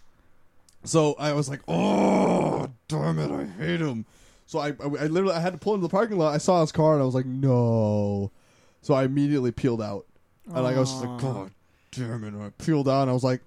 so 0.85 1.15
I 1.19 1.33
was 1.33 1.49
like, 1.49 1.61
oh, 1.69 2.69
damn 2.89 3.19
it, 3.19 3.31
I 3.31 3.45
hate 3.63 3.81
him. 3.81 4.07
So 4.47 4.59
I, 4.59 4.69
I, 4.69 4.73
I 4.83 5.07
literally, 5.07 5.35
I 5.35 5.41
had 5.41 5.53
to 5.53 5.59
pull 5.59 5.75
into 5.75 5.83
the 5.87 5.91
parking 5.91 6.19
lot. 6.19 6.35
I 6.35 6.39
saw 6.39 6.61
his 6.61 6.73
car, 6.73 6.95
and 6.95 7.03
I 7.03 7.05
was 7.05 7.15
like, 7.15 7.27
no. 7.27 8.33
So 8.83 8.95
I 8.95 9.05
immediately 9.05 9.53
peeled 9.53 9.83
out, 9.83 10.07
and 10.47 10.65
like 10.65 10.77
I 10.77 10.81
was 10.81 10.91
just 10.91 11.05
like, 11.05 11.21
god 11.21 11.51
damn 11.93 12.25
it. 12.25 12.33
And 12.33 12.43
I 12.43 12.51
peeled 12.51 12.89
out, 12.89 13.03
and 13.03 13.11
I 13.11 13.15
was 13.15 13.25
like, 13.25 13.43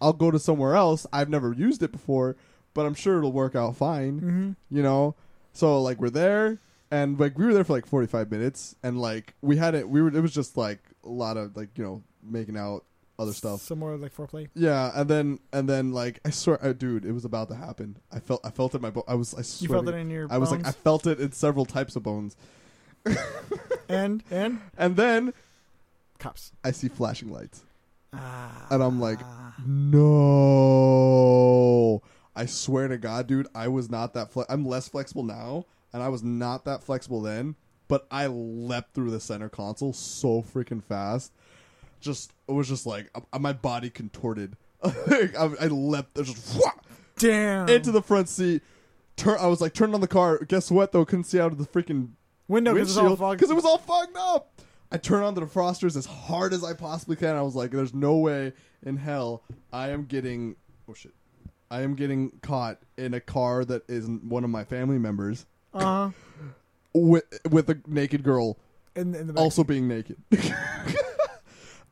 I'll 0.00 0.12
go 0.12 0.30
to 0.30 0.38
somewhere 0.38 0.74
else. 0.74 1.06
I've 1.12 1.28
never 1.30 1.52
used 1.52 1.82
it 1.82 1.92
before, 1.92 2.36
but 2.74 2.84
I'm 2.86 2.94
sure 2.94 3.18
it'll 3.18 3.32
work 3.32 3.54
out 3.54 3.76
fine. 3.76 4.18
hmm 4.18 4.52
You 4.76 4.82
know. 4.82 5.14
So 5.54 5.80
like 5.80 6.00
we're 6.00 6.10
there, 6.10 6.58
and 6.90 7.18
like 7.20 7.38
we 7.38 7.46
were 7.46 7.54
there 7.54 7.62
for 7.64 7.74
like 7.74 7.86
45 7.86 8.30
minutes, 8.30 8.74
and 8.82 9.00
like 9.00 9.34
we 9.42 9.56
had 9.58 9.74
it. 9.74 9.88
We 9.88 10.02
were. 10.02 10.08
It 10.08 10.20
was 10.20 10.34
just 10.34 10.56
like 10.56 10.80
a 11.04 11.08
lot 11.08 11.36
of 11.36 11.56
like 11.56 11.78
you 11.78 11.84
know 11.84 12.02
making 12.22 12.56
out 12.56 12.84
other 13.22 13.32
stuff. 13.32 13.60
Some 13.62 13.78
more 13.78 13.96
like 13.96 14.14
foreplay. 14.14 14.48
Yeah, 14.54 14.90
and 14.94 15.08
then 15.08 15.38
and 15.52 15.68
then 15.68 15.92
like 15.92 16.20
I 16.24 16.30
swear, 16.30 16.58
uh, 16.64 16.72
dude, 16.72 17.04
it 17.04 17.12
was 17.12 17.24
about 17.24 17.48
to 17.48 17.54
happen. 17.54 17.96
I 18.12 18.18
felt 18.20 18.40
I 18.44 18.50
felt 18.50 18.74
it 18.74 18.76
in 18.78 18.82
my 18.82 18.90
bo- 18.90 19.04
I 19.08 19.14
was 19.14 19.32
I 19.34 19.38
You 19.62 19.68
felt 19.72 19.88
it 19.88 19.94
in 19.94 20.10
your 20.10 20.26
I 20.30 20.38
was 20.38 20.50
like 20.50 20.66
I 20.66 20.72
felt 20.72 21.06
it 21.06 21.18
in 21.20 21.32
several 21.32 21.64
types 21.64 21.96
of 21.96 22.02
bones. 22.02 22.36
and 23.88 24.22
and 24.30 24.60
And 24.76 24.96
then 24.96 25.32
cops. 26.18 26.52
I 26.62 26.70
see 26.72 26.88
flashing 26.88 27.30
lights, 27.32 27.62
Ah. 28.12 28.66
and 28.70 28.82
I'm 28.82 29.00
like, 29.00 29.20
no. 30.62 32.02
I 32.34 32.46
swear 32.46 32.88
to 32.88 32.96
God, 32.96 33.26
dude, 33.26 33.46
I 33.54 33.68
was 33.68 33.90
not 33.90 34.14
that. 34.14 34.32
Fle- 34.32 34.42
I'm 34.48 34.64
less 34.64 34.88
flexible 34.88 35.22
now, 35.24 35.66
and 35.92 36.02
I 36.02 36.08
was 36.08 36.22
not 36.22 36.64
that 36.64 36.82
flexible 36.82 37.20
then. 37.20 37.56
But 37.88 38.06
I 38.10 38.26
leapt 38.26 38.94
through 38.94 39.10
the 39.10 39.20
center 39.20 39.50
console 39.50 39.92
so 39.92 40.40
freaking 40.40 40.82
fast. 40.82 41.30
Just 42.02 42.32
it 42.48 42.52
was 42.52 42.68
just 42.68 42.84
like 42.86 43.10
uh, 43.14 43.38
my 43.38 43.52
body 43.52 43.88
contorted. 43.90 44.56
I, 44.84 45.30
I 45.60 45.66
leapt 45.68 46.16
just. 46.16 46.60
damn 47.18 47.68
into 47.68 47.90
the 47.92 48.02
front 48.02 48.28
seat. 48.28 48.62
Turn. 49.16 49.38
I 49.40 49.46
was 49.46 49.60
like, 49.60 49.74
turned 49.74 49.94
on 49.94 50.00
the 50.00 50.08
car. 50.08 50.38
Guess 50.38 50.70
what? 50.70 50.92
Though 50.92 51.04
couldn't 51.04 51.24
see 51.24 51.38
out 51.40 51.52
of 51.52 51.58
the 51.58 51.64
freaking 51.66 52.10
window 52.48 52.72
because 52.74 52.88
it's 52.88 52.96
all 52.96 53.04
windshield 53.04 53.18
fogged. 53.20 53.38
because 53.38 53.50
it 53.50 53.54
was 53.54 53.64
all 53.64 53.78
fogged 53.78 54.16
up. 54.18 54.60
I 54.90 54.98
turned 54.98 55.24
on 55.24 55.34
the 55.34 55.40
defrosters 55.42 55.96
as 55.96 56.04
hard 56.06 56.52
as 56.52 56.62
I 56.64 56.74
possibly 56.74 57.16
can. 57.16 57.34
I 57.36 57.42
was 57.42 57.54
like, 57.54 57.70
"There's 57.70 57.94
no 57.94 58.16
way 58.16 58.52
in 58.84 58.96
hell 58.96 59.42
I 59.72 59.90
am 59.90 60.04
getting 60.06 60.56
oh 60.88 60.94
shit, 60.94 61.14
I 61.70 61.82
am 61.82 61.94
getting 61.94 62.30
caught 62.42 62.78
in 62.98 63.14
a 63.14 63.20
car 63.20 63.64
that 63.66 63.88
isn't 63.88 64.24
one 64.24 64.42
of 64.44 64.50
my 64.50 64.64
family 64.64 64.98
members 64.98 65.46
Uh-huh. 65.72 66.10
with 66.92 67.24
with 67.50 67.70
a 67.70 67.78
naked 67.86 68.22
girl 68.24 68.58
in, 68.96 69.14
in 69.14 69.28
the 69.28 69.32
back. 69.32 69.42
also 69.42 69.62
being 69.64 69.86
naked. 69.88 70.16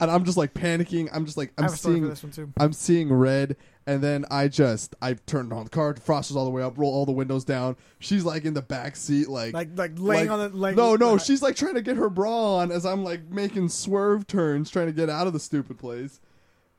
and 0.01 0.11
I'm 0.11 0.25
just 0.25 0.37
like 0.37 0.55
panicking. 0.55 1.09
I'm 1.13 1.25
just 1.27 1.37
like 1.37 1.53
I 1.59 1.63
I'm 1.63 1.65
have 1.65 1.75
a 1.75 1.77
story 1.77 1.95
for 1.95 1.99
seeing 1.99 2.09
this 2.09 2.23
one 2.23 2.33
too. 2.33 2.53
I'm 2.59 2.73
seeing 2.73 3.13
red, 3.13 3.57
and 3.87 4.03
then 4.03 4.25
I 4.31 4.49
just 4.49 4.95
I 5.03 5.15
turned 5.15 5.53
on 5.53 5.65
the 5.65 5.71
car, 5.71 5.95
frost 5.97 6.31
is 6.31 6.37
all 6.37 6.45
the 6.45 6.51
way 6.51 6.63
up, 6.63 6.79
roll 6.79 6.93
all 6.93 7.07
the 7.07 7.13
windows 7.13 7.45
down. 7.45 7.77
She's 7.99 8.25
like 8.25 8.45
in 8.45 8.55
the 8.55 8.63
back 8.63 8.97
seat, 8.97 9.29
like, 9.29 9.53
Like 9.55 9.71
like 9.77 9.93
laying 9.97 10.31
on 10.31 10.39
the 10.39 10.49
like 10.57 10.77
no, 10.77 10.97
no, 10.97 11.19
she's 11.19 11.43
like 11.43 11.57
trying 11.57 11.75
to 11.75 11.83
get 11.83 11.97
her 11.97 12.09
bra 12.09 12.57
on 12.57 12.73
as 12.73 12.87
I'm 12.87 13.05
like 13.05 13.29
making 13.31 13.69
swerve 13.69 14.27
turns, 14.27 14.71
trying 14.71 14.87
to 14.87 14.93
get 14.93 15.11
out 15.11 15.27
of 15.27 15.33
the 15.33 15.41
stupid 15.41 15.79
place. 15.79 16.21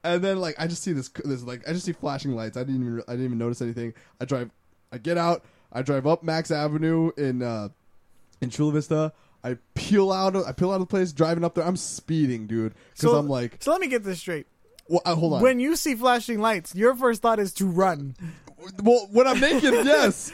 And 0.03 0.23
then 0.23 0.39
like 0.39 0.55
I 0.57 0.67
just 0.67 0.81
see 0.81 0.93
this, 0.93 1.09
this 1.09 1.43
like 1.43 1.67
I 1.69 1.73
just 1.73 1.85
see 1.85 1.91
flashing 1.91 2.35
lights. 2.35 2.57
I 2.57 2.63
didn't 2.63 2.81
even 2.81 3.03
I 3.07 3.11
didn't 3.11 3.25
even 3.25 3.37
notice 3.37 3.61
anything. 3.61 3.93
I 4.19 4.25
drive, 4.25 4.49
I 4.91 4.97
get 4.97 5.17
out, 5.17 5.45
I 5.71 5.83
drive 5.83 6.07
up 6.07 6.23
Max 6.23 6.49
Avenue 6.49 7.11
in 7.17 7.43
uh 7.43 7.69
in 8.41 8.49
Chula 8.49 8.71
Vista. 8.71 9.13
I 9.43 9.57
peel 9.73 10.11
out, 10.11 10.35
of, 10.35 10.45
I 10.45 10.51
peel 10.51 10.69
out 10.71 10.75
of 10.75 10.81
the 10.81 10.85
place, 10.87 11.11
driving 11.11 11.43
up 11.43 11.55
there. 11.55 11.65
I'm 11.65 11.77
speeding, 11.77 12.47
dude, 12.47 12.73
because 12.93 13.11
So- 13.11 13.17
I'm 13.17 13.27
like, 13.27 13.57
So 13.59 13.71
let 13.71 13.81
me 13.81 13.87
get 13.87 14.03
this 14.03 14.19
straight. 14.19 14.47
well, 14.87 15.01
uh, 15.05 15.15
hold 15.15 15.33
on. 15.33 15.41
When 15.41 15.59
you 15.59 15.75
see 15.75 15.95
flashing 15.95 16.39
lights, 16.39 16.75
your 16.75 16.95
first 16.95 17.21
thought 17.21 17.39
is 17.39 17.53
to 17.53 17.65
run. 17.65 18.15
Well, 18.83 19.07
when 19.11 19.25
I'm 19.25 19.39
naked, 19.39 19.73
yes, 19.85 20.31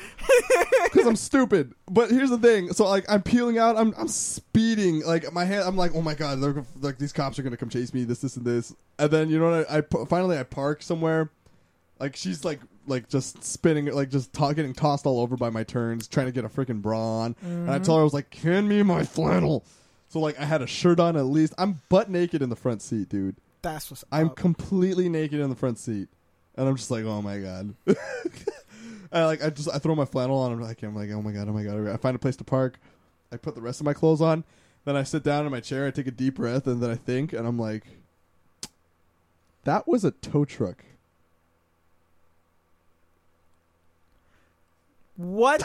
because 0.84 1.08
I'm 1.08 1.16
stupid. 1.16 1.74
But 1.90 2.12
here's 2.12 2.30
the 2.30 2.38
thing: 2.38 2.74
so 2.74 2.86
like 2.86 3.06
I'm 3.10 3.22
peeling 3.22 3.58
out, 3.58 3.78
I'm 3.78 3.94
I'm 3.98 4.10
speeding, 4.10 5.02
like 5.06 5.32
my 5.32 5.46
hand, 5.46 5.64
I'm 5.66 5.78
like, 5.78 5.92
oh 5.96 6.02
my 6.02 6.14
god, 6.14 6.42
they're 6.42 6.66
like 6.82 6.98
these 6.98 7.14
cops 7.14 7.40
are 7.40 7.44
gonna 7.44 7.56
come 7.56 7.70
chase 7.70 7.94
me, 7.94 8.04
this, 8.04 8.20
this, 8.20 8.36
and 8.36 8.46
this. 8.46 8.76
And 9.00 9.10
then 9.12 9.30
you 9.30 9.40
know 9.40 9.50
what? 9.52 9.72
I, 9.72 9.78
I 9.78 9.82
pu- 9.82 10.06
finally 10.08 10.38
I 10.38 10.44
park 10.44 10.82
somewhere, 10.84 11.32
like 12.02 12.18
she's 12.18 12.44
like 12.44 12.60
like 12.88 13.10
just 13.10 13.44
spinning, 13.44 13.86
like 13.88 14.10
just 14.10 14.34
to- 14.34 14.54
getting 14.54 14.74
tossed 14.74 15.06
all 15.06 15.20
over 15.20 15.38
by 15.38 15.50
my 15.50 15.64
turns, 15.64 16.08
trying 16.08 16.28
to 16.28 16.32
get 16.32 16.46
a 16.46 16.50
freaking 16.50 16.82
bra 16.82 17.00
on. 17.00 17.36
And 17.42 17.70
I 17.70 17.76
mm-hmm. 17.76 17.84
told 17.84 17.98
her 17.98 18.02
I 18.02 18.04
was 18.04 18.14
like, 18.14 18.34
hand 18.36 18.68
me 18.70 18.84
my 18.84 19.04
flannel. 19.04 19.66
So 20.10 20.20
like 20.20 20.40
I 20.40 20.46
had 20.46 20.62
a 20.62 20.68
shirt 20.68 21.00
on 21.00 21.18
at 21.18 21.26
least. 21.26 21.54
I'm 21.58 21.82
butt 21.90 22.10
naked 22.10 22.42
in 22.42 22.50
the 22.50 22.56
front 22.56 22.82
seat, 22.82 23.10
dude. 23.10 23.36
That's 23.62 23.92
what's 23.92 24.06
I'm 24.12 24.28
up. 24.28 24.36
completely 24.36 25.10
naked 25.10 25.40
in 25.40 25.50
the 25.50 25.56
front 25.56 25.80
seat, 25.80 26.08
and 26.56 26.68
I'm 26.68 26.76
just 26.76 26.92
like, 26.92 27.04
oh 27.04 27.22
my 27.22 27.40
god. 27.40 27.76
I 29.12 29.26
like 29.26 29.44
I 29.44 29.50
just 29.50 29.70
I 29.74 29.80
throw 29.80 29.96
my 29.96 30.06
flannel 30.06 30.38
on. 30.38 30.52
I'm 30.52 30.62
like 30.62 30.82
I'm 30.84 30.96
like 30.96 31.10
oh, 31.12 31.16
oh 31.18 31.22
my 31.22 31.32
god, 31.32 31.50
oh 31.50 31.54
my 31.54 31.64
god. 31.64 31.88
I 31.88 31.98
find 31.98 32.16
a 32.16 32.20
place 32.20 32.36
to 32.38 32.44
park. 32.44 32.80
I 33.32 33.38
put 33.38 33.56
the 33.56 33.62
rest 33.62 33.82
of 33.82 33.86
my 33.86 33.94
clothes 33.94 34.22
on. 34.22 34.44
Then 34.86 34.96
I 34.96 35.04
sit 35.04 35.24
down 35.24 35.46
in 35.46 35.52
my 35.52 35.60
chair. 35.60 35.86
I 35.86 35.92
take 35.92 36.08
a 36.08 36.12
deep 36.12 36.36
breath, 36.36 36.66
and 36.66 36.82
then 36.82 36.90
I 36.90 36.96
think, 36.96 37.34
and 37.34 37.46
I'm 37.46 37.60
like, 37.60 37.84
that 39.66 39.86
was 39.86 40.06
a 40.06 40.12
tow 40.12 40.46
truck. 40.46 40.86
What 45.18 45.62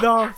the 0.00 0.34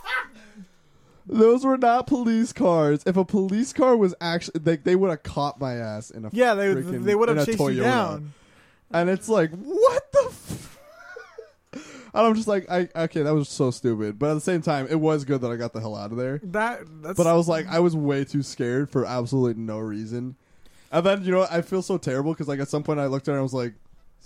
Those 1.27 1.65
were 1.65 1.77
not 1.77 2.05
police 2.07 2.53
cars. 2.53 3.01
If 3.05 3.17
a 3.17 3.25
police 3.25 3.73
car 3.73 3.97
was 3.97 4.13
actually, 4.21 4.59
they, 4.59 4.75
they 4.77 4.95
would 4.95 5.09
have 5.09 5.23
caught 5.23 5.59
my 5.59 5.73
ass 5.73 6.11
in 6.11 6.25
a 6.25 6.29
yeah 6.33 6.53
they 6.53 6.73
freaking- 6.73 7.03
they 7.03 7.15
would 7.15 7.29
in 7.29 7.37
have 7.37 7.47
a 7.47 7.51
chased 7.51 7.59
you 7.59 7.65
Toyota. 7.67 7.83
down. 7.83 8.33
and 8.91 9.09
it's 9.09 9.27
like 9.27 9.49
what 9.51 10.11
the 10.11 10.25
f-? 10.27 10.79
and 11.73 12.25
i'm 12.27 12.35
just 12.35 12.47
like 12.47 12.69
i 12.69 12.87
okay 12.95 13.23
that 13.23 13.33
was 13.33 13.49
so 13.49 13.71
stupid 13.71 14.17
but 14.19 14.29
at 14.29 14.33
the 14.35 14.39
same 14.41 14.61
time 14.61 14.85
it 14.89 14.99
was 14.99 15.25
good 15.25 15.41
that 15.41 15.51
i 15.51 15.55
got 15.55 15.73
the 15.73 15.79
hell 15.81 15.95
out 15.95 16.11
of 16.11 16.17
there 16.17 16.39
That 16.43 16.81
that's 17.01 17.17
but 17.17 17.25
i 17.27 17.33
was 17.33 17.47
like 17.47 17.67
i 17.67 17.79
was 17.79 17.95
way 17.95 18.23
too 18.23 18.43
scared 18.43 18.89
for 18.91 19.05
absolutely 19.05 19.61
no 19.61 19.79
reason 19.79 20.35
and 20.91 21.05
then 21.05 21.23
you 21.25 21.31
know 21.31 21.47
i 21.49 21.61
feel 21.61 21.81
so 21.81 21.97
terrible 21.97 22.31
because 22.33 22.47
like 22.47 22.59
at 22.59 22.69
some 22.69 22.83
point 22.83 22.99
i 22.99 23.07
looked 23.07 23.27
at 23.27 23.31
her 23.31 23.37
and 23.37 23.39
i 23.39 23.43
was 23.43 23.53
like 23.53 23.73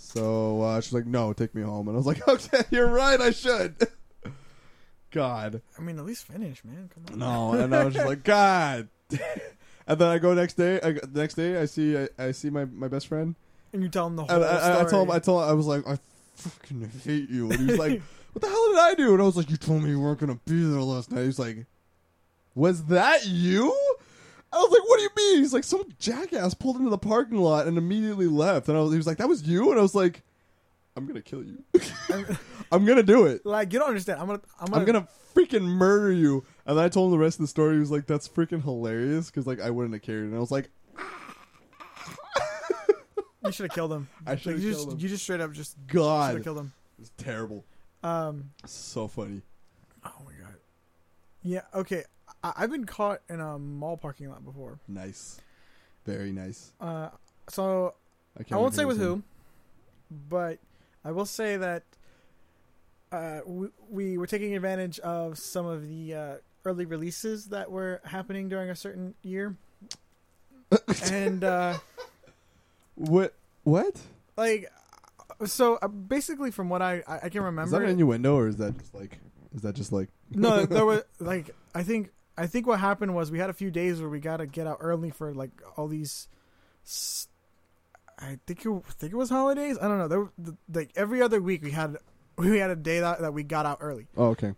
so 0.02 0.62
uh, 0.62 0.80
she's 0.80 0.92
like 0.92 1.06
no 1.06 1.32
take 1.32 1.54
me 1.54 1.62
home 1.62 1.86
and 1.88 1.96
i 1.96 1.98
was 1.98 2.06
like 2.06 2.26
okay 2.28 2.62
you're 2.70 2.86
right 2.88 3.20
i 3.20 3.30
should 3.30 3.76
god 5.10 5.60
I 5.78 5.82
mean 5.82 5.98
at 5.98 6.04
least 6.04 6.26
finish, 6.26 6.64
man. 6.64 6.88
Come 6.94 7.04
on. 7.12 7.18
no 7.18 7.62
and 7.62 7.74
i 7.74 7.84
was 7.84 7.94
just 7.94 8.06
like 8.06 8.24
god 8.24 8.88
and 9.86 9.98
then 9.98 10.08
i 10.08 10.18
go 10.18 10.34
next 10.34 10.54
day 10.54 10.80
I, 10.82 10.92
the 10.92 11.08
next 11.20 11.34
day 11.34 11.58
i 11.60 11.64
see 11.66 11.96
I, 11.98 12.08
I 12.18 12.30
see 12.32 12.50
my, 12.50 12.64
my 12.64 12.88
best 12.88 13.08
friend 13.08 13.34
And 13.72 13.82
you 13.82 13.88
tell 13.88 14.06
him 14.06 14.16
the 14.16 14.24
whole 14.24 14.36
and 14.36 14.44
I, 14.44 14.78
I, 14.78 14.80
I 14.80 14.84
told 14.84 15.08
him, 15.08 15.14
I 15.14 15.18
told 15.18 15.42
him, 15.44 15.48
I 15.50 15.52
was 15.52 15.66
like, 15.66 15.86
I 15.86 15.98
fucking 16.34 16.90
hate 17.04 17.28
you. 17.30 17.50
And 17.50 17.60
he 17.60 17.66
was 17.66 17.78
like, 17.78 18.00
What 18.32 18.40
the 18.42 18.48
hell 18.48 18.68
did 18.70 18.78
I 18.78 18.94
do? 18.94 19.12
And 19.12 19.22
I 19.22 19.26
was 19.26 19.36
like, 19.36 19.50
You 19.50 19.56
told 19.56 19.82
me 19.82 19.90
you 19.90 20.00
weren't 20.00 20.18
gonna 20.18 20.40
be 20.46 20.62
there 20.64 20.80
last 20.80 21.10
night. 21.12 21.24
He's 21.24 21.38
like, 21.38 21.66
Was 22.54 22.84
that 22.86 23.26
you? 23.26 23.76
I 24.52 24.56
was 24.58 24.70
like, 24.70 24.88
What 24.88 24.96
do 24.96 25.02
you 25.02 25.10
mean? 25.16 25.38
He's 25.42 25.52
like, 25.52 25.64
Some 25.64 25.84
jackass 25.98 26.54
pulled 26.54 26.76
into 26.76 26.90
the 26.90 26.98
parking 26.98 27.38
lot 27.38 27.66
and 27.66 27.78
immediately 27.78 28.26
left. 28.26 28.68
And 28.68 28.76
I 28.76 28.80
was, 28.80 28.90
he 28.92 28.96
was 28.96 29.06
like, 29.06 29.18
That 29.18 29.28
was 29.28 29.42
you? 29.42 29.70
And 29.70 29.78
I 29.78 29.82
was 29.82 29.94
like, 29.94 30.22
I'm 30.96 31.06
gonna 31.06 31.22
kill 31.22 31.44
you. 31.44 31.62
I'm 32.72 32.84
gonna 32.84 33.02
do 33.04 33.26
it. 33.26 33.46
like 33.46 33.72
you 33.72 33.78
don't 33.78 33.88
understand. 33.88 34.20
I'm 34.20 34.26
gonna 34.26 34.40
I'm 34.60 34.66
gonna, 34.66 34.80
I'm 34.80 34.86
gonna 34.86 35.08
freaking 35.34 35.62
murder 35.62 36.12
you. 36.12 36.44
And 36.66 36.76
then 36.76 36.84
I 36.84 36.88
told 36.88 37.06
him 37.06 37.18
the 37.18 37.24
rest 37.24 37.38
of 37.38 37.42
the 37.44 37.48
story. 37.48 37.74
He 37.74 37.80
was 37.80 37.90
like, 37.92 38.06
"That's 38.06 38.28
freaking 38.28 38.62
hilarious," 38.62 39.26
because 39.30 39.46
like 39.46 39.60
I 39.60 39.70
wouldn't 39.70 39.94
have 39.94 40.02
cared. 40.02 40.24
And 40.24 40.34
I 40.36 40.40
was 40.40 40.50
like, 40.50 40.68
you 43.44 43.52
should 43.52 43.64
have 43.66 43.74
killed 43.74 43.92
him. 43.92 44.08
I 44.26 44.36
should've 44.36 44.62
you 44.62 44.72
killed 44.72 44.84
just 44.88 44.94
him. 44.94 45.00
you 45.00 45.08
just 45.08 45.22
straight 45.22 45.40
up 45.40 45.52
just 45.52 45.76
should 45.76 45.86
"God, 45.88 46.34
have 46.34 46.44
killed 46.44 46.58
him. 46.58 46.72
it's 46.98 47.12
terrible." 47.16 47.64
Um. 48.02 48.50
So 48.66 49.06
funny. 49.08 49.42
Oh 50.04 50.12
my 50.24 50.32
god. 50.44 50.54
Yeah. 51.42 51.62
Okay. 51.74 52.04
I, 52.42 52.52
I've 52.56 52.70
been 52.70 52.86
caught 52.86 53.20
in 53.28 53.40
a 53.40 53.58
mall 53.58 53.96
parking 53.96 54.28
lot 54.30 54.44
before. 54.44 54.78
Nice. 54.88 55.40
Very 56.06 56.32
nice. 56.32 56.72
Uh. 56.80 57.08
So 57.48 57.94
I, 58.38 58.44
can't 58.44 58.52
I 58.52 58.56
won't 58.62 58.74
say 58.74 58.84
with 58.84 58.98
who, 58.98 59.22
but 60.10 60.58
I 61.04 61.10
will 61.10 61.26
say 61.26 61.56
that 61.56 61.82
uh, 63.10 63.40
we, 63.44 63.68
we 63.88 64.18
were 64.18 64.26
taking 64.26 64.54
advantage 64.54 64.98
of 65.00 65.38
some 65.38 65.66
of 65.66 65.88
the 65.88 66.14
uh, 66.14 66.34
early 66.64 66.84
releases 66.84 67.46
that 67.46 67.70
were 67.70 68.00
happening 68.04 68.48
during 68.48 68.70
a 68.70 68.76
certain 68.76 69.14
year, 69.22 69.56
and 71.10 71.42
uh, 71.42 71.78
What? 72.94 73.34
What? 73.64 74.00
like, 74.36 74.70
so 75.44 75.76
uh, 75.82 75.88
basically, 75.88 76.50
from 76.50 76.68
what 76.68 76.82
I 76.82 77.02
I, 77.06 77.16
I 77.16 77.18
can 77.20 77.26
Is 77.26 77.32
that 77.32 77.42
remember, 77.42 77.82
an 77.82 77.90
innuendo 77.90 78.36
or 78.36 78.46
is 78.48 78.56
that 78.56 78.78
just 78.78 78.94
like? 78.94 79.18
Is 79.54 79.62
that 79.62 79.74
just 79.74 79.92
like? 79.92 80.08
no, 80.30 80.64
there 80.66 80.84
was 80.86 81.02
like 81.18 81.54
I 81.74 81.82
think 81.82 82.12
I 82.36 82.46
think 82.46 82.66
what 82.66 82.80
happened 82.80 83.14
was 83.14 83.30
we 83.30 83.38
had 83.38 83.50
a 83.50 83.54
few 83.54 83.70
days 83.70 84.00
where 84.00 84.08
we 84.08 84.20
got 84.20 84.38
to 84.38 84.46
get 84.46 84.66
out 84.66 84.78
early 84.80 85.10
for 85.10 85.34
like 85.34 85.50
all 85.76 85.88
these. 85.88 86.28
I 88.18 88.38
think 88.46 88.64
it, 88.64 88.68
I 88.70 88.92
think 88.92 89.12
it 89.12 89.16
was 89.16 89.30
holidays. 89.30 89.78
I 89.80 89.88
don't 89.88 89.98
know. 89.98 90.08
There, 90.08 90.28
the, 90.38 90.56
like 90.72 90.90
every 90.96 91.22
other 91.22 91.40
week 91.40 91.62
we 91.62 91.70
had 91.70 91.96
we 92.38 92.58
had 92.58 92.70
a 92.70 92.76
day 92.76 93.00
that, 93.00 93.20
that 93.20 93.32
we 93.34 93.42
got 93.42 93.66
out 93.66 93.78
early. 93.80 94.06
Oh, 94.16 94.28
okay. 94.28 94.54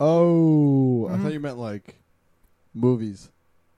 Oh, 0.00 1.08
I 1.08 1.12
Mhm. 1.16 1.22
thought 1.22 1.32
you 1.32 1.40
meant 1.40 1.58
like 1.58 2.02
movies. 2.74 3.30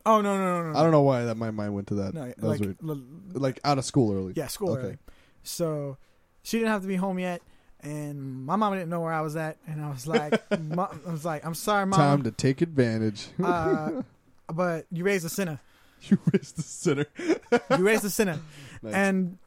Oh 0.07 0.21
no 0.21 0.37
no 0.37 0.63
no 0.63 0.73
no! 0.73 0.79
I 0.79 0.83
don't 0.83 0.93
know 0.93 1.01
why 1.03 1.25
that 1.25 1.37
my 1.37 1.51
mind 1.51 1.75
went 1.75 1.87
to 1.89 1.95
that. 1.97 2.13
No, 2.15 2.27
that 2.27 2.39
was 2.41 2.61
like 2.61 2.61
weird. 2.61 2.77
l- 2.87 3.03
Like 3.41 3.59
out 3.65 3.79
of 3.79 3.85
school 3.85 4.13
early. 4.13 4.35
yeah, 4.37 4.49
school 4.49 4.71
Okay. 4.73 4.83
early. 4.83 4.99
So 5.43 5.97
she 6.43 6.59
didn't 6.59 6.71
have 6.73 6.83
to 6.83 6.89
be 6.89 6.97
home 6.97 7.19
yet, 7.19 7.41
and 7.85 8.47
my 8.47 8.57
mom 8.57 8.73
didn't 8.73 8.89
know 8.89 9.01
where 9.01 9.13
I 9.13 9.21
was 9.21 9.37
at, 9.37 9.57
and 9.67 9.81
I 9.83 9.91
was 9.91 10.07
like, 10.07 10.43
I 10.51 11.11
was 11.11 11.25
like, 11.25 11.45
I'm 11.45 11.55
sorry, 11.55 11.87
mom, 11.87 11.99
Time 11.99 12.23
to 12.25 12.31
take 12.31 12.63
advantage. 12.63 13.29
uh, 13.43 14.03
but 14.53 14.87
you 14.93 15.05
raised 15.05 15.25
a 15.25 15.29
sinner. 15.29 15.61
you 16.03 16.19
raised 16.33 16.59
a 16.59 16.63
sinner. 16.63 17.07
You 17.71 17.77
raised 17.77 18.05
a 18.05 18.11
sinner. 18.11 18.39
Nice. 18.83 18.95
and 18.95 19.39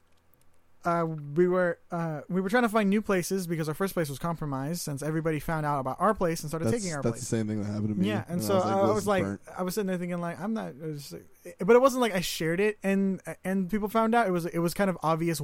uh, 0.86 1.06
we 1.36 1.48
were 1.48 1.80
uh, 1.92 2.22
we 2.30 2.40
were 2.40 2.50
trying 2.50 2.64
to 2.64 2.70
find 2.70 2.90
new 2.90 3.02
places 3.02 3.46
because 3.48 3.68
our 3.68 3.74
first 3.74 3.94
place 3.94 4.08
was 4.10 4.20
compromised 4.20 4.82
since 4.82 5.02
everybody 5.04 5.40
found 5.40 5.66
out 5.66 5.80
about 5.80 5.98
our 6.00 6.14
place 6.14 6.42
and 6.42 6.50
started 6.50 6.66
that's 6.68 6.78
taking 6.78 6.96
our 6.96 7.02
place. 7.02 7.16
that's 7.16 7.30
the 7.30 7.36
same 7.38 7.48
thing 7.48 7.60
that 7.62 7.68
happened 7.68 7.90
to 7.90 7.96
me. 7.96 8.08
Yeah, 8.08 8.24
and 8.30 8.40
when 8.40 8.48
so 8.48 8.60
I 8.60 8.76
"Well, 8.76 8.94
was 8.94 9.08
like, 9.08 9.24
is 9.24 9.28
burnt." 9.30 9.42
I 9.58 9.64
was 9.64 9.74
sitting 9.76 9.88
there 9.88 9.98
thinking 9.98 10.20
like, 10.22 10.40
I'm 10.40 10.54
not, 10.54 10.70
it 10.70 10.82
was, 10.82 11.14
but 11.60 11.76
it 11.76 11.82
wasn't 11.82 12.02
like 12.02 12.14
I 12.16 12.22
shared 12.22 12.60
it 12.60 12.78
and 12.84 13.22
and 13.44 13.70
people 13.70 13.90
found 13.90 14.16
out. 14.16 14.28
It 14.28 14.32
was 14.32 14.46
it 14.46 14.60
was 14.60 14.74
kind 14.74 14.90
of 14.90 14.98
obvious 15.04 15.42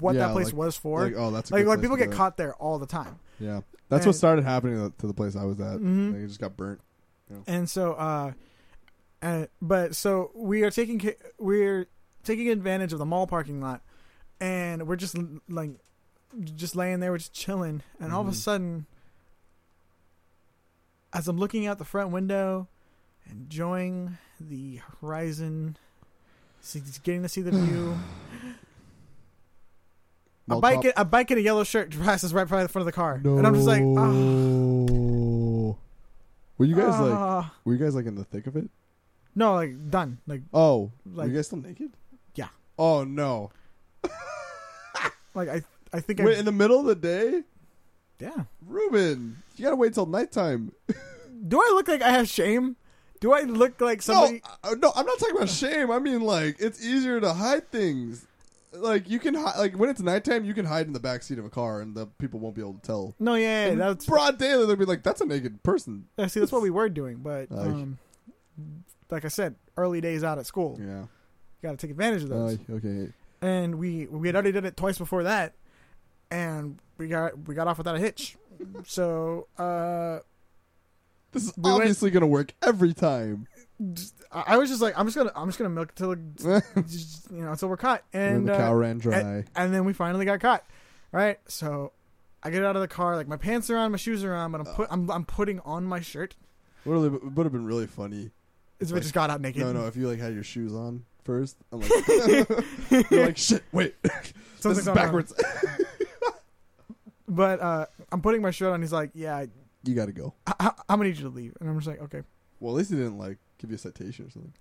what 0.00 0.14
Yeah, 0.14 0.26
that 0.28 0.32
place 0.32 0.46
like- 0.46 0.54
was 0.56 0.76
for. 0.76 1.04
like, 1.04 1.14
oh, 1.16 1.30
that's 1.30 1.50
a 1.50 1.54
Like 1.54 1.66
like 1.66 1.80
people 1.82 1.96
get 1.96 2.10
caught 2.10 2.36
there 2.36 2.54
all 2.54 2.78
the 2.78 2.86
time. 2.86 3.18
Yeah, 3.38 3.60
that's 3.88 4.04
And- 4.04 4.08
what 4.08 4.16
started 4.16 4.44
happening 4.44 4.92
to, 4.98 5.06
the 5.06 5.14
place 5.14 5.36
I 5.36 5.44
was 5.44 5.60
at. 5.60 5.78
Mhm. 5.78 6.12
Like, 6.14 6.22
it 6.22 6.26
just 6.28 6.40
got 6.40 6.56
burnt. 6.56 6.80
And 7.46 7.70
so, 7.70 7.92
uh, 7.92 8.32
and 9.22 9.46
but 9.62 9.94
so 9.94 10.30
we 10.34 10.62
are 10.62 10.70
taking 10.70 11.12
we're 11.38 11.86
taking 12.24 12.48
advantage 12.48 12.92
of 12.92 12.98
the 12.98 13.04
mall 13.04 13.26
parking 13.26 13.60
lot, 13.60 13.82
and 14.40 14.86
we're 14.86 14.96
just 14.96 15.16
like 15.48 15.70
just 16.54 16.74
laying 16.76 17.00
there, 17.00 17.10
we're 17.12 17.18
just 17.18 17.32
chilling, 17.32 17.82
and 18.00 18.12
all 18.12 18.20
of 18.22 18.28
a 18.28 18.30
Mhm. 18.30 18.34
sudden, 18.34 18.86
as 21.12 21.26
I'm 21.28 21.36
looking 21.38 21.66
out 21.66 21.78
the 21.78 21.84
front 21.84 22.10
window, 22.10 22.68
enjoying 23.28 24.16
the 24.40 24.80
horizon, 25.00 25.76
see, 26.60 26.82
getting 27.02 27.22
to 27.22 27.28
see 27.28 27.42
the 27.42 27.50
view. 27.50 27.98
A 30.48 30.58
bike, 30.60 30.84
in- 30.84 30.92
a 30.96 31.04
bike 31.04 31.30
in 31.30 31.38
a 31.38 31.40
yellow 31.40 31.62
shirt 31.62 31.90
passes 32.00 32.34
right 32.34 32.48
by 32.48 32.64
the 32.64 32.68
front 32.68 32.82
of 32.82 32.86
the 32.86 32.92
car, 32.92 33.20
and 33.22 33.46
I'm 33.46 33.54
just 33.54 33.68
like, 33.68 33.82
oh. 33.82 35.76
Were 36.58 36.66
you 36.66 36.74
guys 36.74 36.98
like? 37.00 37.12
ah." 37.14 37.54
Were 37.64 37.72
you 37.72 37.78
guys 37.78 37.94
like 37.94 38.06
in 38.06 38.16
the 38.16 38.24
thick 38.24 38.46
of 38.48 38.56
it? 38.56 38.68
no, 39.36 39.54
like 39.54 39.90
done, 39.90 40.18
like, 40.26 40.42
Oh, 40.52 40.90
were 41.06 41.12
like, 41.22 41.28
you 41.28 41.34
guys 41.36 41.46
still 41.46 41.58
naked? 41.60 41.92
Yeah. 42.34 42.48
Oh 42.78 43.04
no! 43.04 43.52
Like 45.34 45.48
I, 45.48 45.62
I 45.92 46.00
think 46.00 46.20
Wait, 46.20 46.36
I, 46.36 46.38
in 46.38 46.44
the 46.44 46.52
middle 46.52 46.80
of 46.80 46.86
the 46.86 46.94
day, 46.94 47.42
yeah. 48.18 48.44
Ruben, 48.66 49.42
you 49.56 49.64
gotta 49.64 49.76
wait 49.76 49.94
till 49.94 50.06
nighttime. 50.06 50.72
Do 51.48 51.58
I 51.58 51.72
look 51.74 51.88
like 51.88 52.02
I 52.02 52.10
have 52.10 52.28
shame? 52.28 52.76
Do 53.20 53.32
I 53.32 53.42
look 53.42 53.80
like 53.80 54.00
somebody? 54.02 54.42
No, 54.64 54.70
uh, 54.70 54.74
no, 54.78 54.92
I'm 54.96 55.04
not 55.04 55.18
talking 55.18 55.36
about 55.36 55.48
shame. 55.50 55.90
I 55.90 55.98
mean, 55.98 56.22
like, 56.22 56.56
it's 56.58 56.82
easier 56.84 57.20
to 57.20 57.34
hide 57.34 57.70
things. 57.70 58.26
Like, 58.72 59.10
you 59.10 59.18
can 59.18 59.34
hi- 59.34 59.58
like 59.58 59.74
when 59.74 59.90
it's 59.90 60.00
nighttime, 60.00 60.44
you 60.44 60.54
can 60.54 60.64
hide 60.64 60.86
in 60.86 60.92
the 60.92 61.00
back 61.00 61.22
seat 61.22 61.38
of 61.38 61.44
a 61.44 61.50
car, 61.50 61.80
and 61.80 61.94
the 61.94 62.06
people 62.06 62.40
won't 62.40 62.54
be 62.54 62.62
able 62.62 62.74
to 62.74 62.80
tell. 62.80 63.14
No, 63.18 63.34
yeah, 63.34 63.66
yeah 63.66 63.72
In 63.72 63.78
that's 63.78 64.06
broad 64.06 64.38
daylight. 64.38 64.68
They'll 64.68 64.76
be 64.76 64.84
like, 64.84 65.02
"That's 65.02 65.20
a 65.20 65.26
naked 65.26 65.62
person." 65.62 66.06
yeah, 66.16 66.28
see, 66.28 66.40
that's 66.40 66.52
what 66.52 66.62
we 66.62 66.70
were 66.70 66.88
doing. 66.88 67.16
But 67.16 67.48
Aye. 67.52 67.56
um, 67.56 67.98
like 69.10 69.24
I 69.24 69.28
said, 69.28 69.56
early 69.76 70.00
days 70.00 70.22
out 70.24 70.38
at 70.38 70.46
school, 70.46 70.78
yeah, 70.80 71.00
you 71.00 71.08
got 71.62 71.72
to 71.72 71.76
take 71.76 71.90
advantage 71.90 72.22
of 72.22 72.28
those. 72.28 72.58
Okay. 72.70 73.12
And 73.42 73.76
we 73.76 74.06
we 74.06 74.28
had 74.28 74.34
already 74.34 74.52
done 74.52 74.64
it 74.64 74.76
twice 74.76 74.98
before 74.98 75.22
that, 75.24 75.54
and 76.30 76.78
we 76.98 77.08
got 77.08 77.46
we 77.48 77.54
got 77.54 77.66
off 77.66 77.78
without 77.78 77.96
a 77.96 77.98
hitch. 77.98 78.36
So 78.84 79.46
uh, 79.58 80.18
This 81.32 81.44
is 81.44 81.52
We 81.56 81.62
went- 81.70 81.82
obviously 81.82 82.10
gonna 82.10 82.26
work 82.26 82.52
every 82.62 82.92
time. 82.92 83.46
just, 83.94 84.14
I 84.30 84.44
I 84.48 84.56
was 84.58 84.68
just 84.68 84.82
like, 84.82 84.98
I'm 84.98 85.06
just 85.06 85.16
gonna 85.16 85.32
I'm 85.34 85.48
just 85.48 85.58
gonna 85.58 85.70
milk 85.70 85.90
it 85.90 85.96
till 85.96 86.14
just, 86.86 87.30
you 87.30 87.42
know 87.42 87.52
until 87.52 87.68
we're 87.68 87.76
caught, 87.76 88.02
and 88.12 88.46
the 88.48 88.54
uh, 88.54 88.58
cow 88.58 88.74
ran 88.74 88.98
dry. 88.98 89.44
and 89.56 89.72
then 89.74 89.84
we 89.84 89.92
finally 89.92 90.24
got 90.24 90.40
caught. 90.40 90.64
Right, 91.12 91.38
so 91.48 91.92
I 92.42 92.50
get 92.50 92.62
out 92.64 92.76
of 92.76 92.82
the 92.82 92.88
car, 92.88 93.16
like 93.16 93.26
my 93.26 93.36
pants 93.36 93.68
are 93.70 93.76
on, 93.76 93.90
my 93.90 93.96
shoes 93.96 94.22
are 94.22 94.34
on, 94.34 94.52
but 94.52 94.60
I'm 94.60 94.66
put 94.74 94.88
I'm, 94.90 95.10
I'm 95.10 95.24
putting 95.24 95.58
on 95.60 95.84
my 95.84 96.00
shirt. 96.00 96.36
Would 96.84 97.12
have 97.12 97.22
would 97.36 97.44
have 97.46 97.52
been 97.52 97.64
really 97.66 97.86
funny. 97.86 98.30
Is 98.78 98.92
I 98.92 98.94
Like, 98.94 99.02
just 99.02 99.14
got 99.14 99.28
out 99.30 99.40
naked. 99.40 99.60
No, 99.62 99.72
no. 99.72 99.86
If 99.86 99.96
you 99.96 100.08
like 100.08 100.18
had 100.20 100.34
your 100.34 100.42
shoes 100.44 100.72
on 100.74 101.04
first, 101.24 101.56
I'm 101.72 101.80
like, 101.80 101.90
you're 103.10 103.26
like, 103.26 103.36
shit. 103.38 103.62
Wait, 103.72 103.94
this 104.62 104.78
is 104.78 104.86
backwards. 104.86 105.32
But 107.32 107.60
uh, 107.60 107.86
I'm 108.10 108.22
putting 108.22 108.42
my 108.42 108.50
shirt 108.50 108.72
on. 108.72 108.80
He's 108.80 108.92
like, 108.92 109.10
"Yeah, 109.14 109.46
you 109.84 109.94
got 109.94 110.06
to 110.06 110.12
go. 110.12 110.34
I, 110.46 110.54
I- 110.58 110.72
I'm 110.88 110.98
gonna 110.98 111.04
need 111.10 111.18
you 111.18 111.24
to 111.24 111.28
leave," 111.30 111.56
and 111.60 111.68
I'm 111.68 111.76
just 111.78 111.86
like, 111.86 112.00
"Okay." 112.02 112.22
Well, 112.58 112.74
at 112.74 112.78
least 112.78 112.90
he 112.90 112.96
didn't 112.96 113.18
like 113.18 113.38
give 113.58 113.70
you 113.70 113.76
a 113.76 113.78
citation 113.78 114.26
or 114.26 114.30
something. 114.30 114.52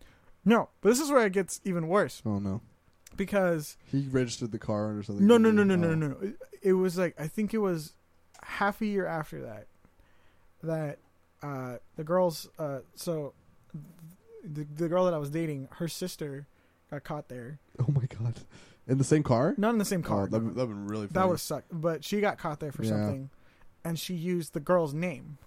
No, 0.45 0.69
but 0.81 0.89
this 0.89 0.99
is 0.99 1.09
where 1.09 1.25
it 1.25 1.33
gets 1.33 1.59
even 1.65 1.87
worse 1.87 2.21
Oh 2.25 2.37
no, 2.39 2.61
because 3.17 3.75
he 3.91 4.07
registered 4.11 4.51
the 4.51 4.59
car 4.59 4.95
or 4.97 5.03
something. 5.03 5.25
no, 5.25 5.37
no, 5.37 5.49
no, 5.51 5.63
no, 5.63 5.75
no, 5.75 5.95
no, 5.95 6.07
no. 6.09 6.17
It, 6.21 6.35
it 6.61 6.73
was 6.73 6.95
like 6.97 7.19
I 7.19 7.27
think 7.27 7.55
it 7.55 7.57
was 7.57 7.93
half 8.43 8.81
a 8.81 8.85
year 8.85 9.05
after 9.07 9.41
that 9.41 9.65
that 10.61 10.99
uh, 11.41 11.77
the 11.95 12.03
girls. 12.03 12.47
Uh, 12.59 12.79
so 12.93 13.33
the 14.43 14.65
the 14.75 14.87
girl 14.87 15.05
that 15.05 15.13
I 15.15 15.17
was 15.17 15.31
dating, 15.31 15.69
her 15.77 15.87
sister 15.87 16.45
got 16.91 17.03
caught 17.03 17.27
there. 17.29 17.59
Oh 17.79 17.91
my 17.93 18.05
god, 18.07 18.35
in 18.87 18.97
the 18.97 19.03
same 19.03 19.23
car? 19.23 19.53
Not 19.57 19.71
in 19.71 19.77
the 19.77 19.85
same 19.85 20.01
Oh, 20.05 20.07
car. 20.07 20.27
that 20.27 20.39
would 20.43 20.57
have 20.57 20.67
been 20.69 20.87
really. 20.87 21.07
Funny. 21.07 21.13
that 21.23 21.29
would 21.29 21.39
suck. 21.39 21.63
But 21.71 22.03
she 22.03 22.19
got 22.21 22.37
caught 22.37 22.59
there 22.59 22.71
for 22.71 22.83
Yeah. 22.83 22.89
something, 22.89 23.29
and 23.85 23.97
she 23.99 24.13
used 24.15 24.53
the 24.53 24.59
girl's 24.59 24.93
name. 24.93 25.37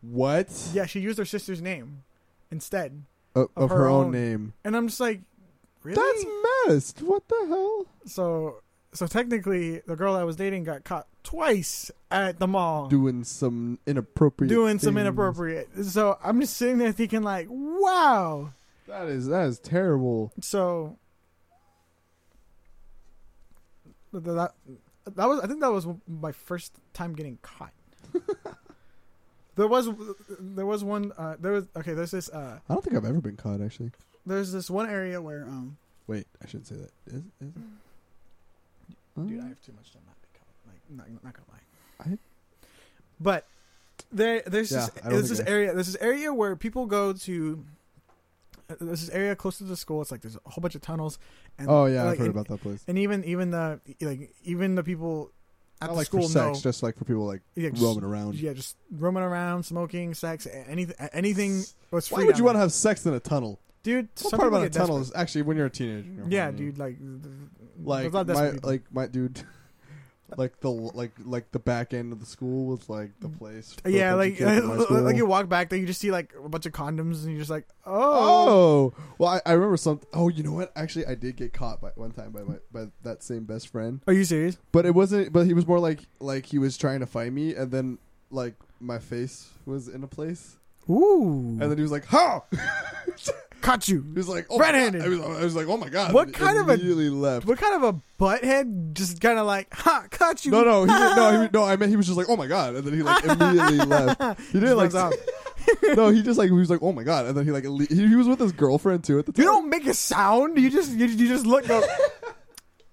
what? 0.00 0.70
Yeah, 0.72 0.86
she 0.86 1.00
used 1.00 1.18
her 1.18 1.24
sister's 1.24 1.60
name 1.60 2.04
instead, 2.50 3.02
of, 3.34 3.48
Of 3.56 3.70
her 3.70 3.88
own 3.88 4.06
own. 4.06 4.10
name. 4.12 4.52
and 4.64 4.76
I'm 4.76 4.88
just 4.88 5.00
like, 5.00 5.20
really? 5.82 5.96
That's 5.96 6.26
messed. 6.68 7.02
What 7.02 7.26
the 7.28 7.44
hell? 7.48 7.86
so. 8.06 8.62
So 8.92 9.06
technically, 9.06 9.80
the 9.86 9.94
girl 9.94 10.16
I 10.16 10.22
was 10.24 10.36
dating 10.36 10.64
got 10.64 10.82
caught 10.82 11.06
twice 11.22 11.90
at 12.10 12.38
the 12.38 12.46
mall. 12.46 12.86
Doing 12.88 13.24
some 13.24 13.78
inappropriate. 13.86 14.48
doing 14.48 14.78
some 14.78 14.94
things. 14.94 15.02
inappropriate. 15.02 15.68
So 15.84 16.16
I'm 16.24 16.40
just 16.40 16.56
sitting 16.56 16.78
there 16.78 16.92
thinking 16.92 17.22
like, 17.22 17.46
wow. 17.50 18.54
That 18.86 19.08
is 19.08 19.26
that 19.26 19.46
is 19.46 19.58
terrible. 19.58 20.32
So 20.40 20.96
that 24.12 24.52
that 25.04 25.28
was 25.28 25.40
I 25.40 25.46
think 25.46 25.60
that 25.60 25.72
was 25.72 25.86
my 26.08 26.32
first 26.32 26.72
time 26.92 27.14
getting 27.14 27.38
caught. 27.42 27.72
there 29.56 29.66
was 29.66 29.88
there 30.40 30.66
was 30.66 30.84
one 30.84 31.12
uh, 31.18 31.36
there 31.40 31.52
was 31.52 31.66
okay 31.76 31.94
there's 31.94 32.10
this 32.12 32.28
uh, 32.30 32.58
I 32.68 32.72
don't 32.74 32.82
think 32.82 32.96
I've 32.96 33.04
ever 33.04 33.20
been 33.20 33.36
caught. 33.36 33.60
Actually, 33.60 33.90
there's 34.24 34.52
this 34.52 34.70
one 34.70 34.88
area 34.88 35.20
where 35.20 35.42
um 35.44 35.76
wait, 36.06 36.26
I 36.42 36.46
shouldn't 36.46 36.66
say 36.68 36.76
that. 36.76 36.90
Is, 37.06 37.22
is 37.40 37.52
it? 37.56 39.26
dude 39.26 39.40
I 39.40 39.48
have 39.48 39.60
too 39.62 39.72
much 39.72 39.90
to 39.92 39.98
not 40.06 40.14
be 40.20 40.28
caught 40.38 40.46
like 40.66 40.80
not, 40.90 41.24
not 41.24 41.32
gonna 41.34 41.46
lie. 41.50 42.12
I- 42.14 42.18
But 43.20 43.46
there 44.12 44.42
there's 44.46 44.70
Yeah, 44.70 44.86
this 44.86 44.90
there's 45.04 45.28
this 45.30 45.40
I- 45.40 45.50
area 45.50 45.74
there's 45.74 45.86
this 45.92 46.00
area 46.00 46.32
where 46.32 46.54
people 46.56 46.86
go 46.86 47.12
to. 47.12 47.64
There's 48.68 49.00
this 49.06 49.10
area 49.10 49.36
close 49.36 49.58
to 49.58 49.64
the 49.64 49.76
school. 49.76 50.02
It's 50.02 50.10
like 50.10 50.22
there's 50.22 50.36
a 50.36 50.50
whole 50.50 50.60
bunch 50.62 50.74
of 50.74 50.82
tunnels. 50.82 51.18
And 51.58 51.68
Oh 51.70 51.86
yeah, 51.86 52.02
like, 52.02 52.12
I've 52.14 52.18
heard 52.18 52.26
and- 52.26 52.34
about 52.34 52.48
that 52.48 52.60
place. 52.62 52.84
and 52.88 52.98
even 52.98 53.24
even 53.24 53.50
the 53.50 53.80
like 54.00 54.34
even 54.44 54.74
the 54.74 54.82
people 54.82 55.32
at 55.80 55.86
Not 55.88 55.92
the 55.92 55.96
like 55.98 56.06
school 56.06 56.22
for 56.22 56.28
sex, 56.28 56.58
know 56.58 56.60
just 56.70 56.82
like 56.82 56.96
for 56.96 57.04
people 57.04 57.26
like 57.26 57.42
yeah, 57.54 57.68
just, 57.70 57.82
roaming 57.82 58.02
around. 58.04 58.34
yeah 58.36 58.52
just 58.54 58.76
roaming 58.90 59.22
around 59.22 59.64
smoking 59.64 60.14
sex 60.14 60.46
anything 60.66 60.96
anything 61.12 61.62
was 61.90 62.08
free 62.08 62.22
Why 62.22 62.26
would 62.26 62.38
you 62.38 62.44
want 62.44 62.56
to 62.56 62.60
have 62.60 62.72
sex 62.72 63.04
in 63.04 63.12
a 63.12 63.20
tunnel? 63.20 63.60
dude 63.82 64.08
What 64.22 64.34
part 64.34 64.48
about 64.48 64.64
a 64.64 64.70
tunnel 64.70 64.98
desperate. 64.98 65.16
is 65.16 65.20
actually 65.20 65.42
when 65.42 65.56
you're 65.58 65.66
a 65.66 65.70
teenager? 65.70 66.08
you're 66.10 66.28
yeah 66.28 66.50
dude 66.50 66.78
like 66.78 66.96
Like 67.84 68.10
there's 68.10 68.14
a 68.14 68.16
lot 68.16 68.30
of 68.30 68.62
my 68.64 68.68
like 68.68 68.82
my 68.90 69.06
dude, 69.06 69.42
like 70.36 70.58
the 70.60 70.70
like 70.70 71.12
like 71.24 71.50
the 71.52 71.58
back 71.58 71.94
end 71.94 72.12
of 72.12 72.20
the 72.20 72.26
school 72.26 72.66
was 72.66 72.88
like 72.88 73.10
the 73.20 73.28
place. 73.28 73.76
yeah 73.86 74.14
like 74.14 74.32
of 74.32 74.38
kids 74.38 74.58
in 74.58 74.66
my 74.66 74.78
school. 74.84 75.00
like 75.02 75.16
you 75.16 75.26
walk 75.26 75.48
back 75.48 75.68
there 75.68 75.78
you 75.78 75.86
just 75.86 76.00
see 76.00 76.10
like 76.10 76.32
a 76.42 76.48
bunch 76.48 76.66
of 76.66 76.72
condoms 76.72 77.22
and 77.22 77.30
you're 77.30 77.38
just 77.40 77.50
like 77.50 77.66
oh, 77.84 78.46
Oh, 78.48 78.94
well, 79.18 79.30
I, 79.30 79.40
I 79.46 79.52
remember 79.52 79.76
some. 79.76 80.00
Oh, 80.12 80.28
you 80.28 80.42
know 80.42 80.52
what? 80.52 80.72
Actually, 80.76 81.06
I 81.06 81.14
did 81.14 81.36
get 81.36 81.52
caught 81.52 81.80
by 81.80 81.90
one 81.94 82.10
time 82.10 82.32
by 82.32 82.42
my 82.42 82.56
by 82.72 82.86
that 83.02 83.22
same 83.22 83.44
best 83.44 83.68
friend, 83.68 84.00
are 84.06 84.12
you 84.12 84.24
serious 84.24 84.58
but 84.72 84.84
it 84.86 84.94
wasn't. 84.94 85.32
But 85.32 85.46
he 85.46 85.54
was 85.54 85.66
more 85.66 85.78
like 85.78 86.00
like 86.20 86.46
he 86.46 86.58
was 86.58 86.76
trying 86.76 87.00
to 87.00 87.06
find 87.06 87.34
me, 87.34 87.54
and 87.54 87.70
then 87.70 87.98
like 88.30 88.54
my 88.80 88.98
face 88.98 89.48
was 89.64 89.88
in 89.88 90.02
a 90.02 90.06
place, 90.08 90.56
ooh 90.90 91.56
and 91.60 91.62
then 91.62 91.76
he 91.76 91.82
was 91.82 91.92
like, 91.92 92.04
"Ha!" 92.06 92.42
caught 93.60 93.88
you 93.88 94.02
He 94.02 94.12
was 94.12 94.28
like, 94.28 94.46
"Oh, 94.50 94.58
Red-handed. 94.58 95.02
I 95.02 95.08
was, 95.08 95.20
I 95.20 95.44
was 95.44 95.56
like, 95.56 95.66
"Oh 95.68 95.76
my 95.76 95.88
god!" 95.88 96.12
What 96.12 96.32
kind 96.32 96.58
of 96.58 96.68
a- 96.68 96.76
left? 96.76 97.46
what 97.46 97.58
kind 97.58 97.82
of 97.82 97.94
a 97.94 98.00
butthead 98.22 98.92
just 98.92 99.20
kind 99.20 99.38
of 99.38 99.46
like 99.46 99.72
ha 99.74 100.06
caught 100.10 100.44
you 100.44 100.50
No, 100.52 100.62
no, 100.64 100.84
he, 100.84 100.92
didn't- 100.92 101.16
no, 101.16 101.42
he, 101.42 101.48
no. 101.52 101.64
I 101.64 101.76
meant 101.76 101.90
he 101.90 101.96
was 101.96 102.06
just 102.06 102.18
like, 102.18 102.28
"Oh 102.28 102.36
my 102.36 102.46
god," 102.46 102.74
and 102.76 102.84
then 102.86 102.94
he 102.94 103.02
like 103.02 103.24
immediately 103.24 103.78
left. 103.78 104.40
He 104.52 104.60
didn't 104.60 104.76
like. 104.76 104.92
Runs 104.92 104.94
off. 105.74 105.96
no, 105.96 106.10
he 106.10 106.22
just 106.22 106.38
like 106.38 106.46
he 106.48 106.52
was 106.52 106.70
like, 106.70 106.80
"Oh 106.82 106.92
my 106.92 107.02
god," 107.02 107.26
and 107.26 107.36
then 107.36 107.44
he 107.44 107.50
like 107.50 107.64
le- 107.64 107.86
he, 107.86 108.06
he 108.08 108.14
was 108.16 108.28
with 108.28 108.38
his 108.38 108.52
girlfriend 108.52 109.02
too 109.04 109.18
at 109.18 109.26
the 109.26 109.32
time. 109.32 109.42
you 109.42 109.48
don't 109.48 109.68
make 109.68 109.86
a 109.86 109.94
sound 109.94 110.56
you 110.58 110.70
just 110.70 110.92
you, 110.92 111.06
you 111.06 111.26
just 111.28 111.44
look 111.46 111.66
go 111.66 111.82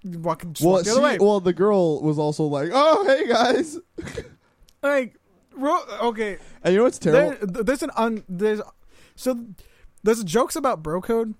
you 0.01 0.19
walk, 0.19 0.43
just 0.51 0.61
well, 0.61 0.73
walk 0.75 0.83
the 0.83 0.91
other 0.91 1.01
way 1.01 1.17
well, 1.19 1.39
the 1.39 1.53
girl 1.53 2.01
was 2.01 2.17
also 2.19 2.43
like, 2.45 2.69
"Oh, 2.73 3.05
hey 3.05 3.27
guys," 3.27 3.77
like 4.81 5.15
ro- 5.55 5.85
okay 6.01 6.37
and 6.63 6.73
you 6.73 6.79
know 6.79 6.83
what's 6.85 6.97
terrible? 6.99 7.47
there, 7.47 7.63
there's 7.63 7.83
an 7.83 7.91
un 7.95 8.23
there's 8.27 8.59
so 9.15 9.37
there's 10.03 10.23
jokes 10.23 10.55
about 10.55 10.83
bro 10.83 11.01
code 11.01 11.33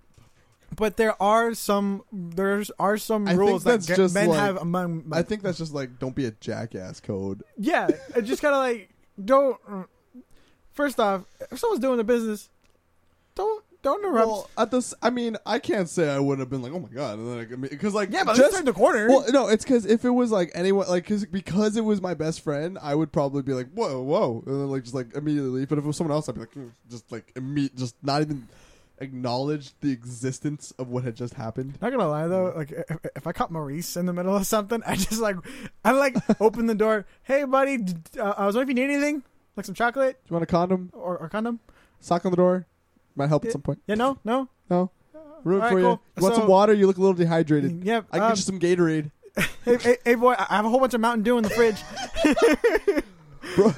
but 0.76 0.98
there 0.98 1.22
are 1.22 1.54
some 1.54 2.02
there's 2.12 2.72
are 2.80 2.98
some 2.98 3.28
I 3.28 3.34
rules 3.34 3.64
that 3.66 3.86
get- 3.86 3.98
just 3.98 4.16
men 4.16 4.30
like- 4.30 4.40
have 4.40 4.58
among 4.58 5.06
I 5.12 5.22
think 5.22 5.42
that's 5.44 5.58
just 5.60 5.74
like 5.74 6.00
don't 6.00 6.16
be 6.16 6.26
a 6.26 6.32
jackass 6.32 7.00
code. 7.00 7.44
yeah 7.58 7.88
it's 8.16 8.28
just 8.28 8.42
kind 8.42 8.56
of 8.56 8.60
like 8.60 8.90
don't 9.24 9.60
first 10.72 11.00
off 11.00 11.26
if 11.52 11.60
someone's 11.60 11.82
doing 11.82 12.00
a 12.00 12.04
business 12.04 12.50
don't 13.36 13.64
don't 13.84 14.04
interrupt 14.04 14.28
Well, 14.28 14.50
at 14.58 14.72
this, 14.72 14.94
I 15.02 15.10
mean, 15.10 15.38
I 15.46 15.60
can't 15.60 15.88
say 15.88 16.10
I 16.10 16.18
would 16.18 16.40
have 16.40 16.50
been 16.50 16.62
like, 16.62 16.72
oh 16.72 16.80
my 16.80 16.90
god, 16.90 17.20
and 17.20 17.52
then 17.52 17.62
because 17.62 17.94
like, 17.94 18.12
yeah 18.12 18.24
but 18.24 18.32
just 18.36 18.42
let's 18.42 18.56
turn 18.56 18.66
the 18.66 18.74
corner 18.74 19.08
well, 19.08 19.26
no, 19.30 19.48
it's 19.50 19.64
because 19.64 19.86
if 19.86 20.04
it 20.06 20.10
was 20.10 20.32
like 20.32 20.52
anyone, 20.56 20.88
like, 20.88 21.06
cause, 21.06 21.26
because 21.26 21.78
it 21.78 21.84
was 21.84 22.02
my 22.02 22.14
best 22.14 22.42
friend, 22.42 22.80
I 22.82 22.96
would 22.96 23.12
probably 23.12 23.44
be 23.44 23.54
like, 23.54 23.70
whoa, 23.74 24.02
whoa, 24.02 24.44
and 24.48 24.62
then 24.62 24.70
like 24.70 24.84
just 24.84 24.96
like 24.96 25.16
immediately. 25.16 25.66
But 25.66 25.78
if 25.78 25.84
it 25.84 25.88
was 25.88 25.98
someone 25.98 26.16
else, 26.16 26.28
I'd 26.28 26.36
be 26.36 26.42
like, 26.42 26.54
mm, 26.54 26.72
just 26.90 27.12
like 27.12 27.32
immediate, 27.36 27.76
just 27.76 27.96
not 28.02 28.22
even 28.22 28.48
acknowledge 29.00 29.72
the 29.82 29.92
existence 29.92 30.72
of 30.80 30.88
what 30.88 31.04
had 31.04 31.16
just 31.16 31.34
happened. 31.34 31.78
Not 31.82 31.92
gonna 31.92 32.08
lie 32.08 32.28
though, 32.28 32.54
like 32.56 32.72
if, 32.72 32.98
if 33.18 33.28
I 33.28 33.34
caught 33.34 33.52
Maurice 33.52 33.98
in 33.98 34.06
the 34.06 34.14
middle 34.14 34.36
of 34.36 34.48
something, 34.48 34.82
I 34.88 34.96
just 34.96 35.20
like 35.20 35.36
I 35.84 35.92
like 35.92 36.16
open 36.42 36.66
the 36.68 36.76
door. 36.76 37.06
Hey, 37.24 37.44
buddy, 37.44 37.78
d- 37.80 38.20
uh, 38.20 38.34
I 38.38 38.46
was 38.46 38.56
wondering 38.56 38.78
if 38.78 38.82
you 38.82 38.88
need 38.88 38.94
anything, 38.94 39.24
like 39.56 39.66
some 39.66 39.76
chocolate 39.76 40.24
Do 40.24 40.30
you 40.30 40.34
want 40.36 40.44
a 40.44 40.48
condom? 40.48 40.90
or, 40.94 41.18
or 41.18 41.30
condom. 41.30 41.60
Sock 42.00 42.26
on 42.26 42.32
the 42.32 42.38
door 42.38 42.66
might 43.16 43.28
help 43.28 43.46
at 43.46 43.52
some 43.52 43.62
point. 43.62 43.82
Yeah, 43.88 43.96
no, 43.96 44.18
no. 44.24 44.50
No, 44.70 44.92
room 45.44 45.56
All 45.56 45.62
right, 45.62 45.72
for 45.72 45.80
you. 45.80 45.86
cool. 45.86 46.02
You 46.18 46.24
want 46.24 46.36
So- 46.36 46.42
some 46.42 46.50
water? 46.50 46.74
You 46.74 46.88
look 46.88 46.98
a 46.98 47.02
little 47.02 47.14
dehydrated. 47.14 47.84
Yeah, 47.84 48.02
I 48.12 48.18
can 48.18 48.22
um, 48.24 48.30
get 48.30 48.38
you 48.38 48.44
some 48.44 48.60
Gatorade, 48.60 49.12
hey, 49.66 49.78
hey, 49.78 49.98
hey, 50.06 50.16
boy, 50.16 50.36
I 50.38 50.56
have 50.56 50.66
a 50.66 50.70
whole 50.70 50.80
bunch 50.80 50.94
of 50.94 51.02
Mountain 51.02 51.24
Dew 51.24 51.38
in 51.38 51.44
the 51.44 51.50
fridge. 51.50 51.82
bro. 53.56 53.74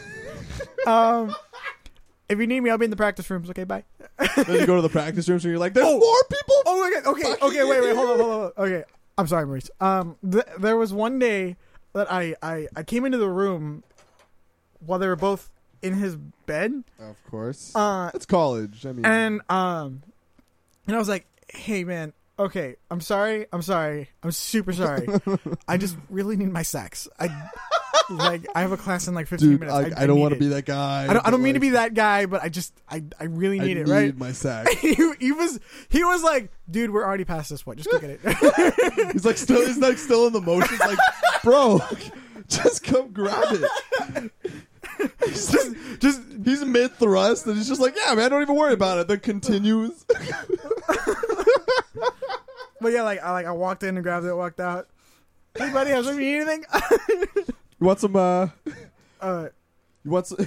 um, 0.87 1.35
if 2.29 2.39
you 2.39 2.47
need 2.47 2.59
me, 2.61 2.69
I'll 2.69 2.77
be 2.77 2.85
in 2.85 2.91
the 2.91 2.97
practice 2.97 3.29
rooms. 3.29 3.49
Okay, 3.49 3.63
bye. 3.63 3.83
then 4.17 4.59
you 4.59 4.65
go 4.65 4.75
to 4.75 4.81
the 4.81 4.89
practice 4.89 5.27
rooms 5.29 5.45
and 5.45 5.51
you're 5.51 5.59
like, 5.59 5.73
there's 5.73 5.87
Oh. 5.87 5.97
more 5.99 6.23
people. 6.29 6.55
Oh, 6.65 6.79
my 6.79 6.87
okay, 6.97 7.09
okay, 7.09 7.21
Fucking 7.39 7.47
okay. 7.49 7.63
Wait, 7.63 7.81
wait, 7.81 7.95
hold 7.95 8.09
on, 8.09 8.17
hold 8.17 8.21
on. 8.21 8.27
hold 8.29 8.53
on. 8.57 8.65
Okay, 8.65 8.83
I'm 9.17 9.27
sorry, 9.27 9.45
Maurice. 9.45 9.69
Um, 9.79 10.17
th- 10.29 10.45
there 10.59 10.75
was 10.77 10.93
one 10.93 11.19
day 11.19 11.55
that 11.93 12.11
I, 12.11 12.35
I 12.41 12.67
I 12.75 12.83
came 12.83 13.05
into 13.05 13.17
the 13.17 13.29
room 13.29 13.83
while 14.79 14.99
they 14.99 15.07
were 15.07 15.15
both 15.15 15.49
in 15.85 15.93
his 15.93 16.15
bed. 16.45 16.83
Of 16.99 17.15
course, 17.29 17.75
Uh, 17.75 18.11
it's 18.13 18.25
college. 18.25 18.85
I 18.85 18.91
mean, 18.91 19.05
and 19.05 19.41
um, 19.49 20.01
and 20.87 20.95
I 20.95 20.99
was 20.99 21.07
like, 21.07 21.25
"Hey, 21.53 21.83
man, 21.83 22.13
okay, 22.39 22.75
I'm 22.89 23.01
sorry, 23.01 23.45
I'm 23.53 23.61
sorry, 23.61 24.09
I'm 24.23 24.31
super 24.31 24.73
sorry. 24.73 25.07
I 25.67 25.77
just 25.77 25.95
really 26.09 26.35
need 26.35 26.51
my 26.51 26.63
sex. 26.63 27.07
I 27.19 27.49
like 28.09 28.45
I 28.55 28.61
have 28.61 28.71
a 28.71 28.77
class 28.77 29.07
in 29.07 29.13
like 29.13 29.27
15 29.27 29.49
Dude, 29.49 29.59
minutes. 29.59 29.95
I, 29.95 30.03
I, 30.03 30.07
don't 30.07 30.19
want 30.19 30.33
to 30.33 30.39
be 30.39 30.49
that 30.49 30.65
guy. 30.65 31.05
I 31.09 31.13
don't, 31.13 31.27
I 31.27 31.31
don't 31.31 31.41
mean 31.41 31.55
to 31.55 31.59
be 31.59 31.71
that 31.71 31.93
guy, 31.93 32.25
but 32.25 32.41
I 32.41 32.49
just 32.49 32.73
I 32.89 33.03
I 33.19 33.25
really 33.25 33.59
I 33.59 33.65
need 33.65 33.77
it, 33.77 33.87
need 33.87 33.91
right? 33.91 34.17
my 34.17 34.31
sack. 34.31 34.69
he, 34.79 34.95
he 35.19 35.31
was 35.31 35.59
he 35.89 36.03
was 36.03 36.23
like, 36.23 36.51
dude, 36.69 36.91
we're 36.91 37.05
already 37.05 37.25
past 37.25 37.49
this 37.49 37.63
point. 37.63 37.79
Just 37.79 37.89
go 37.91 37.99
get 37.99 38.19
it. 38.23 39.11
He's 39.13 39.25
like 39.25 39.37
still 39.37 39.65
he's 39.65 39.77
like 39.77 39.97
still 39.97 40.27
in 40.27 40.33
the 40.33 40.41
motions 40.41 40.79
like 40.79 40.97
bro 41.43 41.79
just 42.47 42.83
come 42.83 43.11
grab 43.11 43.43
it. 43.49 44.31
He's, 45.25 45.51
just 45.51 45.75
just 45.99 46.21
he's 46.43 46.63
mid 46.63 46.93
thrust 46.93 47.45
and 47.47 47.55
he's 47.57 47.67
just 47.67 47.81
like, 47.81 47.95
yeah, 47.95 48.13
man, 48.15 48.29
don't 48.29 48.41
even 48.41 48.55
worry 48.55 48.73
about 48.73 48.99
it. 48.99 49.07
Then 49.07 49.19
continues. 49.19 50.05
but 52.81 52.91
yeah, 52.91 53.03
like 53.03 53.21
I 53.21 53.31
like 53.31 53.45
I 53.45 53.51
walked 53.51 53.83
in 53.83 53.95
and 53.95 54.03
grabbed 54.03 54.25
it, 54.25 54.33
walked 54.33 54.59
out. 54.59 54.87
Hey 55.57 55.71
buddy, 55.71 55.91
has 55.91 56.05
you 56.05 56.15
need 56.19 56.41
anything? 56.41 56.65
You 57.77 57.87
want 57.87 57.99
some 57.99 58.15
uh 58.15 58.47
uh, 59.19 59.49
you 60.03 60.11
want 60.11 60.27
some, 60.27 60.37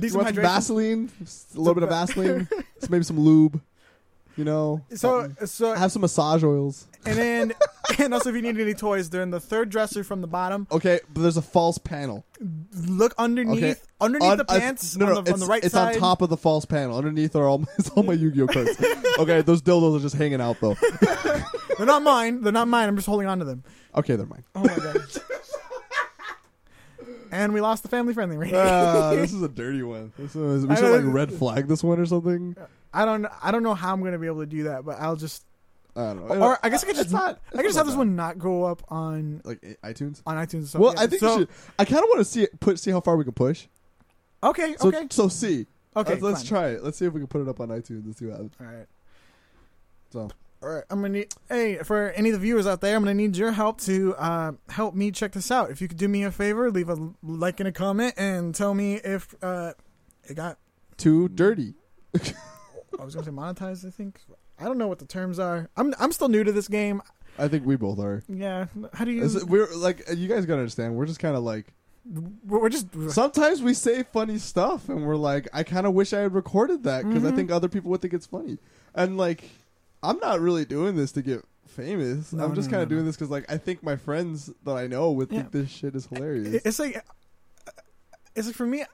you 0.00 0.14
want 0.14 0.28
some. 0.28 0.36
Vaseline? 0.36 1.10
A 1.20 1.58
little 1.58 1.74
bit 1.74 1.82
of 1.82 1.88
Vaseline. 1.90 2.48
Some- 2.78 2.88
maybe 2.90 3.04
some 3.04 3.18
lube. 3.20 3.60
You 4.36 4.44
know. 4.44 4.82
So 4.90 5.22
something. 5.22 5.46
so 5.46 5.72
have 5.74 5.92
some 5.92 6.02
massage 6.02 6.42
oils. 6.42 6.86
and 7.06 7.16
then 7.18 7.52
and 7.98 8.12
also 8.14 8.30
if 8.30 8.36
you 8.36 8.42
need 8.42 8.58
any 8.58 8.74
toys, 8.74 9.10
they're 9.10 9.22
in 9.22 9.30
the 9.30 9.40
third 9.40 9.70
dresser 9.70 10.02
from 10.02 10.20
the 10.20 10.26
bottom. 10.26 10.66
Okay, 10.72 11.00
but 11.12 11.22
there's 11.22 11.36
a 11.36 11.42
false 11.42 11.78
panel. 11.78 12.24
Look 12.88 13.14
underneath 13.16 13.62
Okay. 13.62 13.74
underneath 14.00 14.38
the 14.38 14.44
pants 14.44 14.96
no, 14.96 15.06
no, 15.06 15.18
on, 15.18 15.24
the, 15.24 15.30
on 15.30 15.34
it's, 15.36 15.44
the 15.44 15.50
right 15.50 15.64
it's 15.64 15.72
side. 15.74 15.94
on 15.94 16.00
top 16.00 16.22
of 16.22 16.30
the 16.30 16.36
false 16.36 16.64
panel. 16.64 16.96
Underneath 16.98 17.36
are 17.36 17.46
all 17.46 17.64
it's 17.78 17.90
all 17.90 18.02
my 18.02 18.12
Yu-Gi-Oh 18.14 18.48
cards. 18.48 18.70
okay, 19.18 19.42
those 19.42 19.62
dildos 19.62 19.98
are 19.98 20.02
just 20.02 20.16
hanging 20.16 20.40
out 20.40 20.56
though. 20.60 20.76
They're 21.78 21.86
not 21.86 22.02
mine. 22.02 22.42
They're 22.42 22.52
not 22.52 22.68
mine. 22.68 22.88
I'm 22.88 22.96
just 22.96 23.06
holding 23.06 23.28
on 23.28 23.38
to 23.38 23.44
them. 23.44 23.62
Okay, 23.94 24.16
they're 24.16 24.26
mine. 24.26 24.44
Oh 24.54 24.62
my 24.62 24.76
god. 24.76 24.96
and 27.30 27.52
we 27.52 27.60
lost 27.60 27.82
the 27.82 27.88
family 27.88 28.14
friendly 28.14 28.36
rating. 28.36 28.56
Ah, 28.56 29.10
this 29.14 29.32
is 29.32 29.42
a 29.42 29.48
dirty 29.48 29.82
one. 29.82 30.12
This 30.18 30.34
is, 30.36 30.66
we 30.66 30.74
I 30.74 30.78
should 30.78 31.04
like 31.04 31.14
red 31.14 31.32
flag 31.32 31.66
this 31.68 31.82
one 31.82 31.98
or 31.98 32.06
something. 32.06 32.56
I 32.94 33.04
don't 33.04 33.26
I 33.42 33.50
don't 33.50 33.62
know 33.62 33.74
how 33.74 33.92
I'm 33.92 34.02
gonna 34.02 34.18
be 34.18 34.26
able 34.26 34.40
to 34.40 34.46
do 34.46 34.62
that, 34.64 34.84
but 34.84 34.98
I'll 35.00 35.16
just 35.16 35.44
I 35.96 36.14
don't 36.14 36.28
know. 36.28 36.42
or 36.42 36.58
I 36.62 36.68
guess 36.70 36.82
I 36.82 36.86
could 36.86 36.96
just 36.96 37.12
not. 37.12 37.40
I 37.52 37.56
could 37.56 37.66
just 37.66 37.76
have 37.76 37.86
this 37.86 37.94
one 37.96 38.16
not 38.16 38.38
go 38.38 38.64
up 38.64 38.82
on 38.88 39.42
like 39.44 39.60
iTunes. 39.84 40.22
on 40.26 40.36
iTunes. 40.36 40.74
Well, 40.74 40.92
yeah. 40.94 41.02
I 41.02 41.06
think 41.06 41.20
so. 41.20 41.34
we 41.34 41.40
should. 41.42 41.48
I 41.78 41.84
kind 41.84 42.02
of 42.02 42.08
want 42.08 42.18
to 42.20 42.24
see 42.24 42.42
it. 42.44 42.58
Put 42.60 42.78
see 42.78 42.90
how 42.90 43.00
far 43.00 43.16
we 43.16 43.24
can 43.24 43.32
push. 43.32 43.66
Okay, 44.42 44.74
So 44.78 44.88
okay, 44.88 45.06
so 45.10 45.28
see. 45.28 45.66
okay. 45.96 46.12
let's, 46.12 46.22
let's 46.22 46.40
fine. 46.40 46.48
try 46.48 46.68
it. 46.70 46.84
Let's 46.84 46.98
see 46.98 47.06
if 47.06 47.12
we 47.12 47.20
can 47.20 47.28
put 47.28 47.40
it 47.40 47.48
up 47.48 47.60
on 47.60 47.68
iTunes 47.68 48.04
and 48.04 48.14
see 48.16 48.26
what 48.26 48.32
happens. 48.32 48.52
All 48.60 48.66
right. 48.66 48.86
So 50.12 50.28
All 50.62 50.68
right, 50.68 50.84
I'm 50.90 50.98
gonna 51.00 51.10
need. 51.10 51.34
Hey, 51.48 51.78
for 51.78 52.10
any 52.10 52.28
of 52.30 52.34
the 52.34 52.38
viewers 52.40 52.66
out 52.66 52.80
there, 52.80 52.94
I'm 52.96 53.02
gonna 53.02 53.14
need 53.14 53.36
your 53.36 53.52
help 53.52 53.80
to 53.82 54.14
uh, 54.16 54.52
help 54.68 54.94
me 54.94 55.10
check 55.12 55.32
this 55.32 55.50
out. 55.50 55.70
If 55.70 55.80
you 55.80 55.88
could 55.88 55.96
do 55.98 56.08
me 56.08 56.24
a 56.24 56.30
favor, 56.30 56.70
leave 56.70 56.88
a 56.88 57.10
like 57.22 57.60
and 57.60 57.68
a 57.68 57.72
comment, 57.72 58.14
and 58.16 58.54
tell 58.54 58.74
me 58.74 58.94
if 58.96 59.34
uh, 59.42 59.72
it 60.24 60.34
got. 60.34 60.58
too 60.96 61.28
dirty. 61.28 61.74
I 63.00 63.04
was 63.04 63.14
gonna 63.14 63.24
say 63.26 63.30
monetized. 63.32 63.86
I 63.86 63.90
think 63.90 64.20
I 64.58 64.64
don't 64.64 64.78
know 64.78 64.88
what 64.88 64.98
the 64.98 65.06
terms 65.06 65.38
are. 65.38 65.68
I'm 65.76 65.94
I'm 65.98 66.12
still 66.12 66.28
new 66.28 66.44
to 66.44 66.52
this 66.52 66.68
game. 66.68 67.02
I 67.38 67.48
think 67.48 67.66
we 67.66 67.76
both 67.76 67.98
are. 67.98 68.22
Yeah, 68.28 68.66
how 68.92 69.04
do 69.04 69.10
you? 69.10 69.22
Is 69.22 69.34
it- 69.36 69.44
we're 69.44 69.72
like 69.74 70.02
you 70.14 70.28
guys 70.28 70.46
gotta 70.46 70.60
understand. 70.60 70.94
We're 70.96 71.06
just 71.06 71.18
kind 71.20 71.36
of 71.36 71.42
like 71.42 71.66
We're 72.06 72.60
we're 72.60 72.68
just 72.68 72.86
sometimes 73.10 73.62
we 73.62 73.74
say 73.74 74.02
funny 74.04 74.38
stuff 74.38 74.88
and 74.88 75.04
we're 75.06 75.16
like, 75.16 75.48
I 75.52 75.62
kind 75.64 75.86
of 75.86 75.94
wish 75.94 76.12
I 76.12 76.20
had 76.20 76.34
recorded 76.34 76.84
that 76.84 77.04
because 77.06 77.24
I 77.24 77.30
Mhm. 77.32 77.36
think 77.36 77.50
other 77.50 77.68
people 77.68 77.90
would 77.90 78.00
think 78.02 78.14
it's 78.14 78.26
funny. 78.26 78.58
And 78.94 79.16
like, 79.16 79.50
I'm 80.02 80.18
not 80.20 80.40
really 80.40 80.64
doing 80.64 80.94
this 80.96 81.10
to 81.12 81.22
get 81.22 81.44
famous. 81.66 82.32
No, 82.32 82.44
I'm 82.44 82.54
just 82.54 82.68
no, 82.68 82.72
kind 82.76 82.82
of 82.84 82.88
no, 82.90 82.94
doing 82.96 83.06
this 83.06 83.16
because 83.16 83.30
like 83.30 83.50
I 83.50 83.56
think 83.56 83.82
my 83.82 83.96
friends 83.96 84.50
that 84.64 84.76
I 84.76 84.86
know 84.86 85.10
would 85.12 85.30
think 85.30 85.44
Yeah. 85.52 85.60
this 85.62 85.70
shit 85.70 85.96
is 85.96 86.06
hilarious. 86.06 86.62
it's 86.64 86.78
like 86.78 87.02
it's 88.36 88.46
like 88.46 88.56
for 88.56 88.66
me 88.66 88.84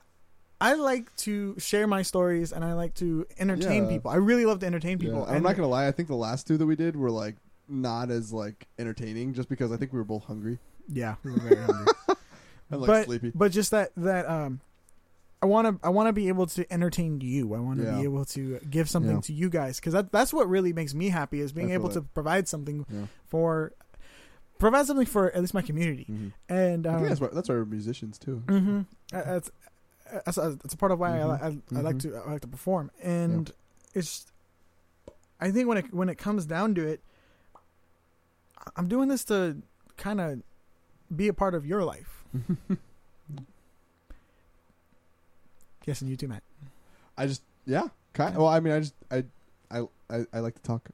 i 0.60 0.74
like 0.74 1.14
to 1.16 1.54
share 1.58 1.86
my 1.86 2.02
stories 2.02 2.52
and 2.52 2.64
i 2.64 2.72
like 2.74 2.94
to 2.94 3.26
entertain 3.38 3.84
Yeah. 3.84 3.90
people 3.90 4.10
i 4.10 4.16
really 4.16 4.44
love 4.46 4.58
to 4.60 4.66
entertain 4.66 4.98
Yeah, 5.00 5.06
people 5.06 5.24
I'm 5.24 5.36
and 5.36 5.42
not 5.44 5.56
gonna 5.56 5.68
lie. 5.68 5.86
I 5.86 5.92
think 5.92 6.08
the 6.08 6.16
last 6.16 6.46
two 6.46 6.56
that 6.58 6.66
we 6.66 6.76
did 6.76 6.96
were 6.96 7.10
like 7.10 7.36
not 7.68 8.10
as 8.10 8.32
like 8.32 8.66
entertaining, 8.80 9.32
just 9.32 9.48
because 9.48 9.70
I 9.70 9.76
think 9.76 9.92
we 9.92 9.98
were 9.98 10.04
both 10.04 10.24
hungry 10.24 10.58
yeah 10.88 11.14
we 11.22 11.30
were 11.30 11.38
very 11.38 11.56
hungry 11.56 11.86
and 12.70 12.80
like 12.80 12.86
but 12.88 13.04
sleepy. 13.04 13.30
but 13.34 13.52
just 13.52 13.70
that 13.70 13.92
that 13.96 14.28
um 14.28 14.58
i 15.40 15.46
want 15.46 15.68
to 15.68 15.86
i 15.86 15.88
want 15.88 16.08
to 16.08 16.12
be 16.12 16.26
able 16.26 16.46
to 16.46 16.70
entertain 16.72 17.20
you 17.20 17.54
i 17.54 17.60
want 17.60 17.78
to 17.78 17.84
Yeah. 17.86 17.98
be 17.98 18.02
able 18.02 18.24
to 18.24 18.58
give 18.68 18.90
something 18.90 19.14
Yeah. 19.16 19.20
to 19.20 19.32
you 19.32 19.48
guys 19.50 19.76
because 19.78 19.92
that, 19.92 20.10
that's 20.10 20.32
what 20.32 20.48
really 20.48 20.72
makes 20.72 20.92
me 20.94 21.08
happy 21.10 21.38
is 21.40 21.52
being 21.52 21.68
I 21.68 21.70
feel 21.70 21.80
able 21.80 21.88
that. 21.90 22.00
to 22.00 22.06
provide 22.12 22.48
something 22.48 22.84
Yeah. 22.92 23.06
for 23.28 23.72
provide 24.58 24.86
something 24.86 25.06
for 25.06 25.30
at 25.30 25.40
least 25.40 25.54
my 25.54 25.62
community 25.62 26.06
Mhm. 26.10 26.32
and 26.48 26.86
I 26.86 26.90
um, 26.90 26.96
think 26.96 27.08
that's 27.10 27.20
why, 27.20 27.28
that's 27.32 27.48
why 27.48 27.54
we're 27.54 27.64
musicians 27.66 28.18
too. 28.18 28.42
Mm-hmm. 28.46 28.80
That's, 29.12 29.50
that's 30.24 30.36
that's 30.36 30.74
a 30.74 30.76
part 30.76 30.92
of 30.92 30.98
why 30.98 31.18
I, 31.20 31.22
I, 31.22 31.58
I 31.76 31.80
like 31.80 31.96
Mhm. 31.96 32.00
to 32.02 32.16
I 32.26 32.32
like 32.32 32.40
to 32.42 32.48
perform, 32.48 32.90
and 33.02 33.50
it's. 33.94 34.26
I 35.40 35.50
think 35.50 35.68
when 35.68 35.78
it 35.78 35.92
when 35.94 36.08
it 36.08 36.18
comes 36.18 36.44
down 36.46 36.74
to 36.74 36.86
it, 36.86 37.00
I'm 38.76 38.88
doing 38.88 39.08
this 39.08 39.24
to 39.26 39.62
kind 39.96 40.20
of 40.20 40.42
be 41.14 41.28
a 41.28 41.32
part 41.32 41.54
of 41.54 41.64
your 41.64 41.82
life. 41.84 42.24
yes, 45.86 46.00
and 46.00 46.10
you 46.10 46.16
too, 46.16 46.28
Matt. 46.28 46.42
I 47.16 47.26
just 47.26 47.42
yeah, 47.66 47.88
kind. 48.12 48.36
Well, 48.36 48.48
I 48.48 48.60
mean, 48.60 48.72
I 48.74 48.80
just 48.80 48.94
I 49.10 49.24
I 49.70 49.82
I, 50.10 50.24
I 50.32 50.38
like 50.40 50.54
to 50.56 50.62
talk. 50.62 50.90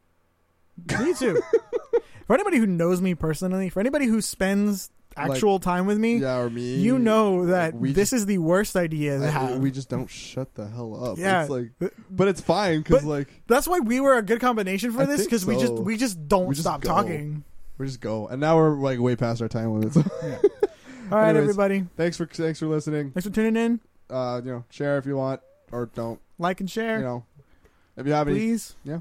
Me 1.01 1.15
too. 1.15 1.41
for 2.27 2.35
anybody 2.35 2.59
who 2.59 2.67
knows 2.67 3.01
me 3.01 3.15
personally, 3.15 3.69
for 3.69 3.81
anybody 3.81 4.07
who 4.07 4.21
spends 4.21 4.91
actual 5.17 5.59
time 5.59 5.87
with 5.87 5.99
me, 5.99 6.17
Yeah, 6.19 6.39
or 6.39 6.51
me. 6.51 6.77
you 6.77 6.99
know 6.99 7.47
that 7.47 7.75
we 7.75 7.89
this 7.93 8.11
just- 8.11 8.13
is 8.23 8.27
the 8.27 8.39
worst 8.39 8.77
idea 8.77 9.19
to 9.19 9.27
I- 9.27 9.31
have. 9.31 9.59
we 9.59 9.71
just 9.71 9.89
don't 9.89 10.09
shut 10.11 10.55
the 10.55 10.67
hell 10.69 11.05
up. 11.13 11.19
Yeah. 11.19 11.43
it's 11.43 11.51
like, 11.51 11.71
but 12.11 12.29
it's 12.29 12.41
fine 12.41 12.83
because 12.83 13.05
like 13.05 13.29
That's 13.47 13.67
why 13.67 13.81
we 13.81 14.01
were 14.01 14.17
a 14.19 14.23
good 14.23 14.41
combination 14.41 14.93
for 14.93 15.03
I 15.03 15.07
this 15.07 15.25
because 15.25 15.45
we 15.47 15.57
just 15.57 15.73
we 15.75 15.97
just 15.97 16.29
don't 16.29 16.47
We 16.47 16.55
just 16.55 16.67
stop 16.67 16.81
go. 16.83 16.89
talking. 16.89 17.45
we 17.79 17.87
just 17.87 18.01
go, 18.01 18.29
and 18.29 18.41
now 18.41 18.57
we're 18.57 18.77
like 18.79 18.99
way 19.01 19.17
past 19.17 19.41
our 19.43 19.49
time 19.49 19.73
limit. 19.73 19.93
So 19.95 20.03
All 21.13 21.19
right, 21.19 21.29
Anyways. 21.31 21.51
everybody. 21.51 21.87
thanks 21.97 22.17
for 22.17 22.27
thanks 22.27 22.59
for 22.59 22.67
listening. 22.67 23.13
Thanks 23.13 23.27
for 23.27 23.33
tuning 23.33 23.57
in. 23.57 23.81
Uh, 24.11 24.41
you 24.45 24.51
know, 24.51 24.65
share 24.71 24.99
if 24.99 25.07
you 25.07 25.17
want 25.17 25.41
or 25.73 25.87
don't. 25.95 26.21
Like 26.39 26.61
and 26.61 26.71
share, 26.71 26.99
You 26.99 27.05
know, 27.05 27.25
if 27.97 28.07
you 28.07 28.13
have 28.13 28.29
any, 28.29 28.37
please. 28.39 28.75
Yeah, 28.85 29.01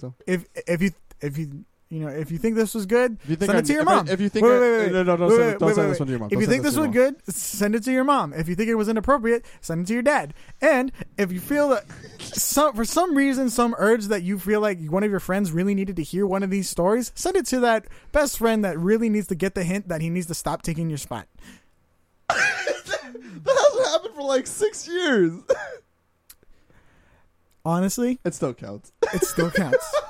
so. 0.00 0.14
if 0.26 0.44
if 0.66 0.80
you 0.82 0.90
if 1.20 1.36
you 1.38 1.64
you 1.88 2.00
know 2.00 2.08
if 2.08 2.30
you 2.32 2.38
think 2.38 2.56
this 2.56 2.74
was 2.74 2.84
good, 2.86 3.18
if 3.24 3.30
you 3.30 3.36
think 3.36 3.50
send 3.50 3.56
I- 3.56 3.60
it 3.60 3.66
to 3.66 3.72
your 3.72 3.82
if 3.82 3.88
I- 3.88 3.94
mom. 3.96 4.08
if 4.08 4.20
you 4.20 4.28
think 4.28 4.44
Wait, 4.44 4.52
I- 4.52 4.60
wait, 4.60 4.78
wait, 4.78 4.92
no, 4.92 5.02
no, 5.04 5.16
don't 5.16 5.28
wait, 5.28 5.36
send, 5.36 5.40
wait, 5.40 5.48
it- 5.54 5.58
don't 5.60 5.68
wait, 5.68 5.74
send 5.76 5.90
this 5.92 6.00
one 6.00 6.06
to 6.06 6.10
your 6.12 6.18
mom. 6.20 6.26
if 6.26 6.32
Don't 6.32 6.40
you 6.40 6.46
think 6.48 6.62
this 6.64 6.76
was 6.76 6.88
good, 6.88 7.16
send 7.34 7.74
it 7.76 7.84
to 7.84 7.92
your 7.92 8.04
mom. 8.04 8.32
If 8.32 8.48
you 8.48 8.54
think 8.56 8.68
it 8.68 8.74
was 8.74 8.88
inappropriate, 8.88 9.44
send 9.60 9.82
it 9.82 9.86
to 9.86 9.92
your 9.92 10.02
dad. 10.02 10.34
And 10.60 10.90
if 11.16 11.30
you 11.32 11.38
feel 11.40 11.68
that 11.70 11.84
some 12.18 12.74
for 12.74 12.84
some 12.84 13.16
reason, 13.16 13.50
some 13.50 13.74
urge 13.78 14.06
that 14.06 14.22
you 14.24 14.38
feel 14.38 14.60
like 14.60 14.84
one 14.88 15.04
of 15.04 15.10
your 15.10 15.20
friends 15.20 15.52
really 15.52 15.74
needed 15.74 15.96
to 15.96 16.02
hear 16.02 16.26
one 16.26 16.42
of 16.42 16.50
these 16.50 16.68
stories, 16.68 17.12
send 17.14 17.36
it 17.36 17.46
to 17.46 17.60
that 17.60 17.86
best 18.12 18.38
friend 18.38 18.64
that 18.64 18.78
really 18.78 19.08
needs 19.08 19.28
to 19.28 19.34
get 19.36 19.54
the 19.54 19.62
hint 19.64 19.88
that 19.88 20.00
he 20.00 20.10
needs 20.10 20.26
to 20.26 20.34
stop 20.34 20.62
taking 20.62 20.88
your 20.88 20.98
spot. 20.98 21.28
that 22.28 23.46
hasn't 23.46 23.86
happened 23.92 24.14
for 24.16 24.22
like 24.22 24.46
six 24.48 24.88
years. 24.88 25.32
Honestly, 27.64 28.20
it 28.24 28.34
still 28.34 28.54
counts. 28.54 28.92
it 29.12 29.22
still 29.24 29.50
counts. 29.50 29.94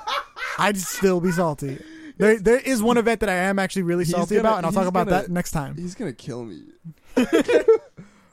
I'd 0.57 0.77
still 0.77 1.19
be 1.21 1.31
salty. 1.31 1.77
There, 2.17 2.39
there 2.39 2.57
is 2.59 2.81
one 2.81 2.97
event 2.97 3.19
that 3.19 3.29
I 3.29 3.33
am 3.35 3.59
actually 3.59 3.83
really 3.83 4.05
salty 4.05 4.35
gonna- 4.35 4.47
about, 4.47 4.57
and 4.57 4.65
I'll 4.65 4.71
talk 4.71 4.87
about 4.87 5.07
gonna- 5.07 5.21
that 5.23 5.29
next 5.31 5.51
time. 5.51 5.75
He's 5.77 5.95
gonna 5.95 6.13
kill 6.13 6.45
me. 6.45 6.61
All 7.17 7.25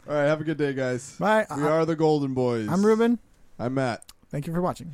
right, 0.06 0.24
have 0.24 0.40
a 0.40 0.44
good 0.44 0.58
day, 0.58 0.72
guys. 0.72 1.16
Bye. 1.18 1.46
We 1.54 1.62
I- 1.62 1.68
are 1.68 1.86
the 1.86 1.96
Golden 1.96 2.34
Boyz. 2.34 2.70
I'm 2.70 2.84
Ruben. 2.84 3.18
I'm 3.58 3.74
Matt. 3.74 4.04
Thank 4.30 4.46
you 4.46 4.52
for 4.52 4.60
watching. 4.60 4.92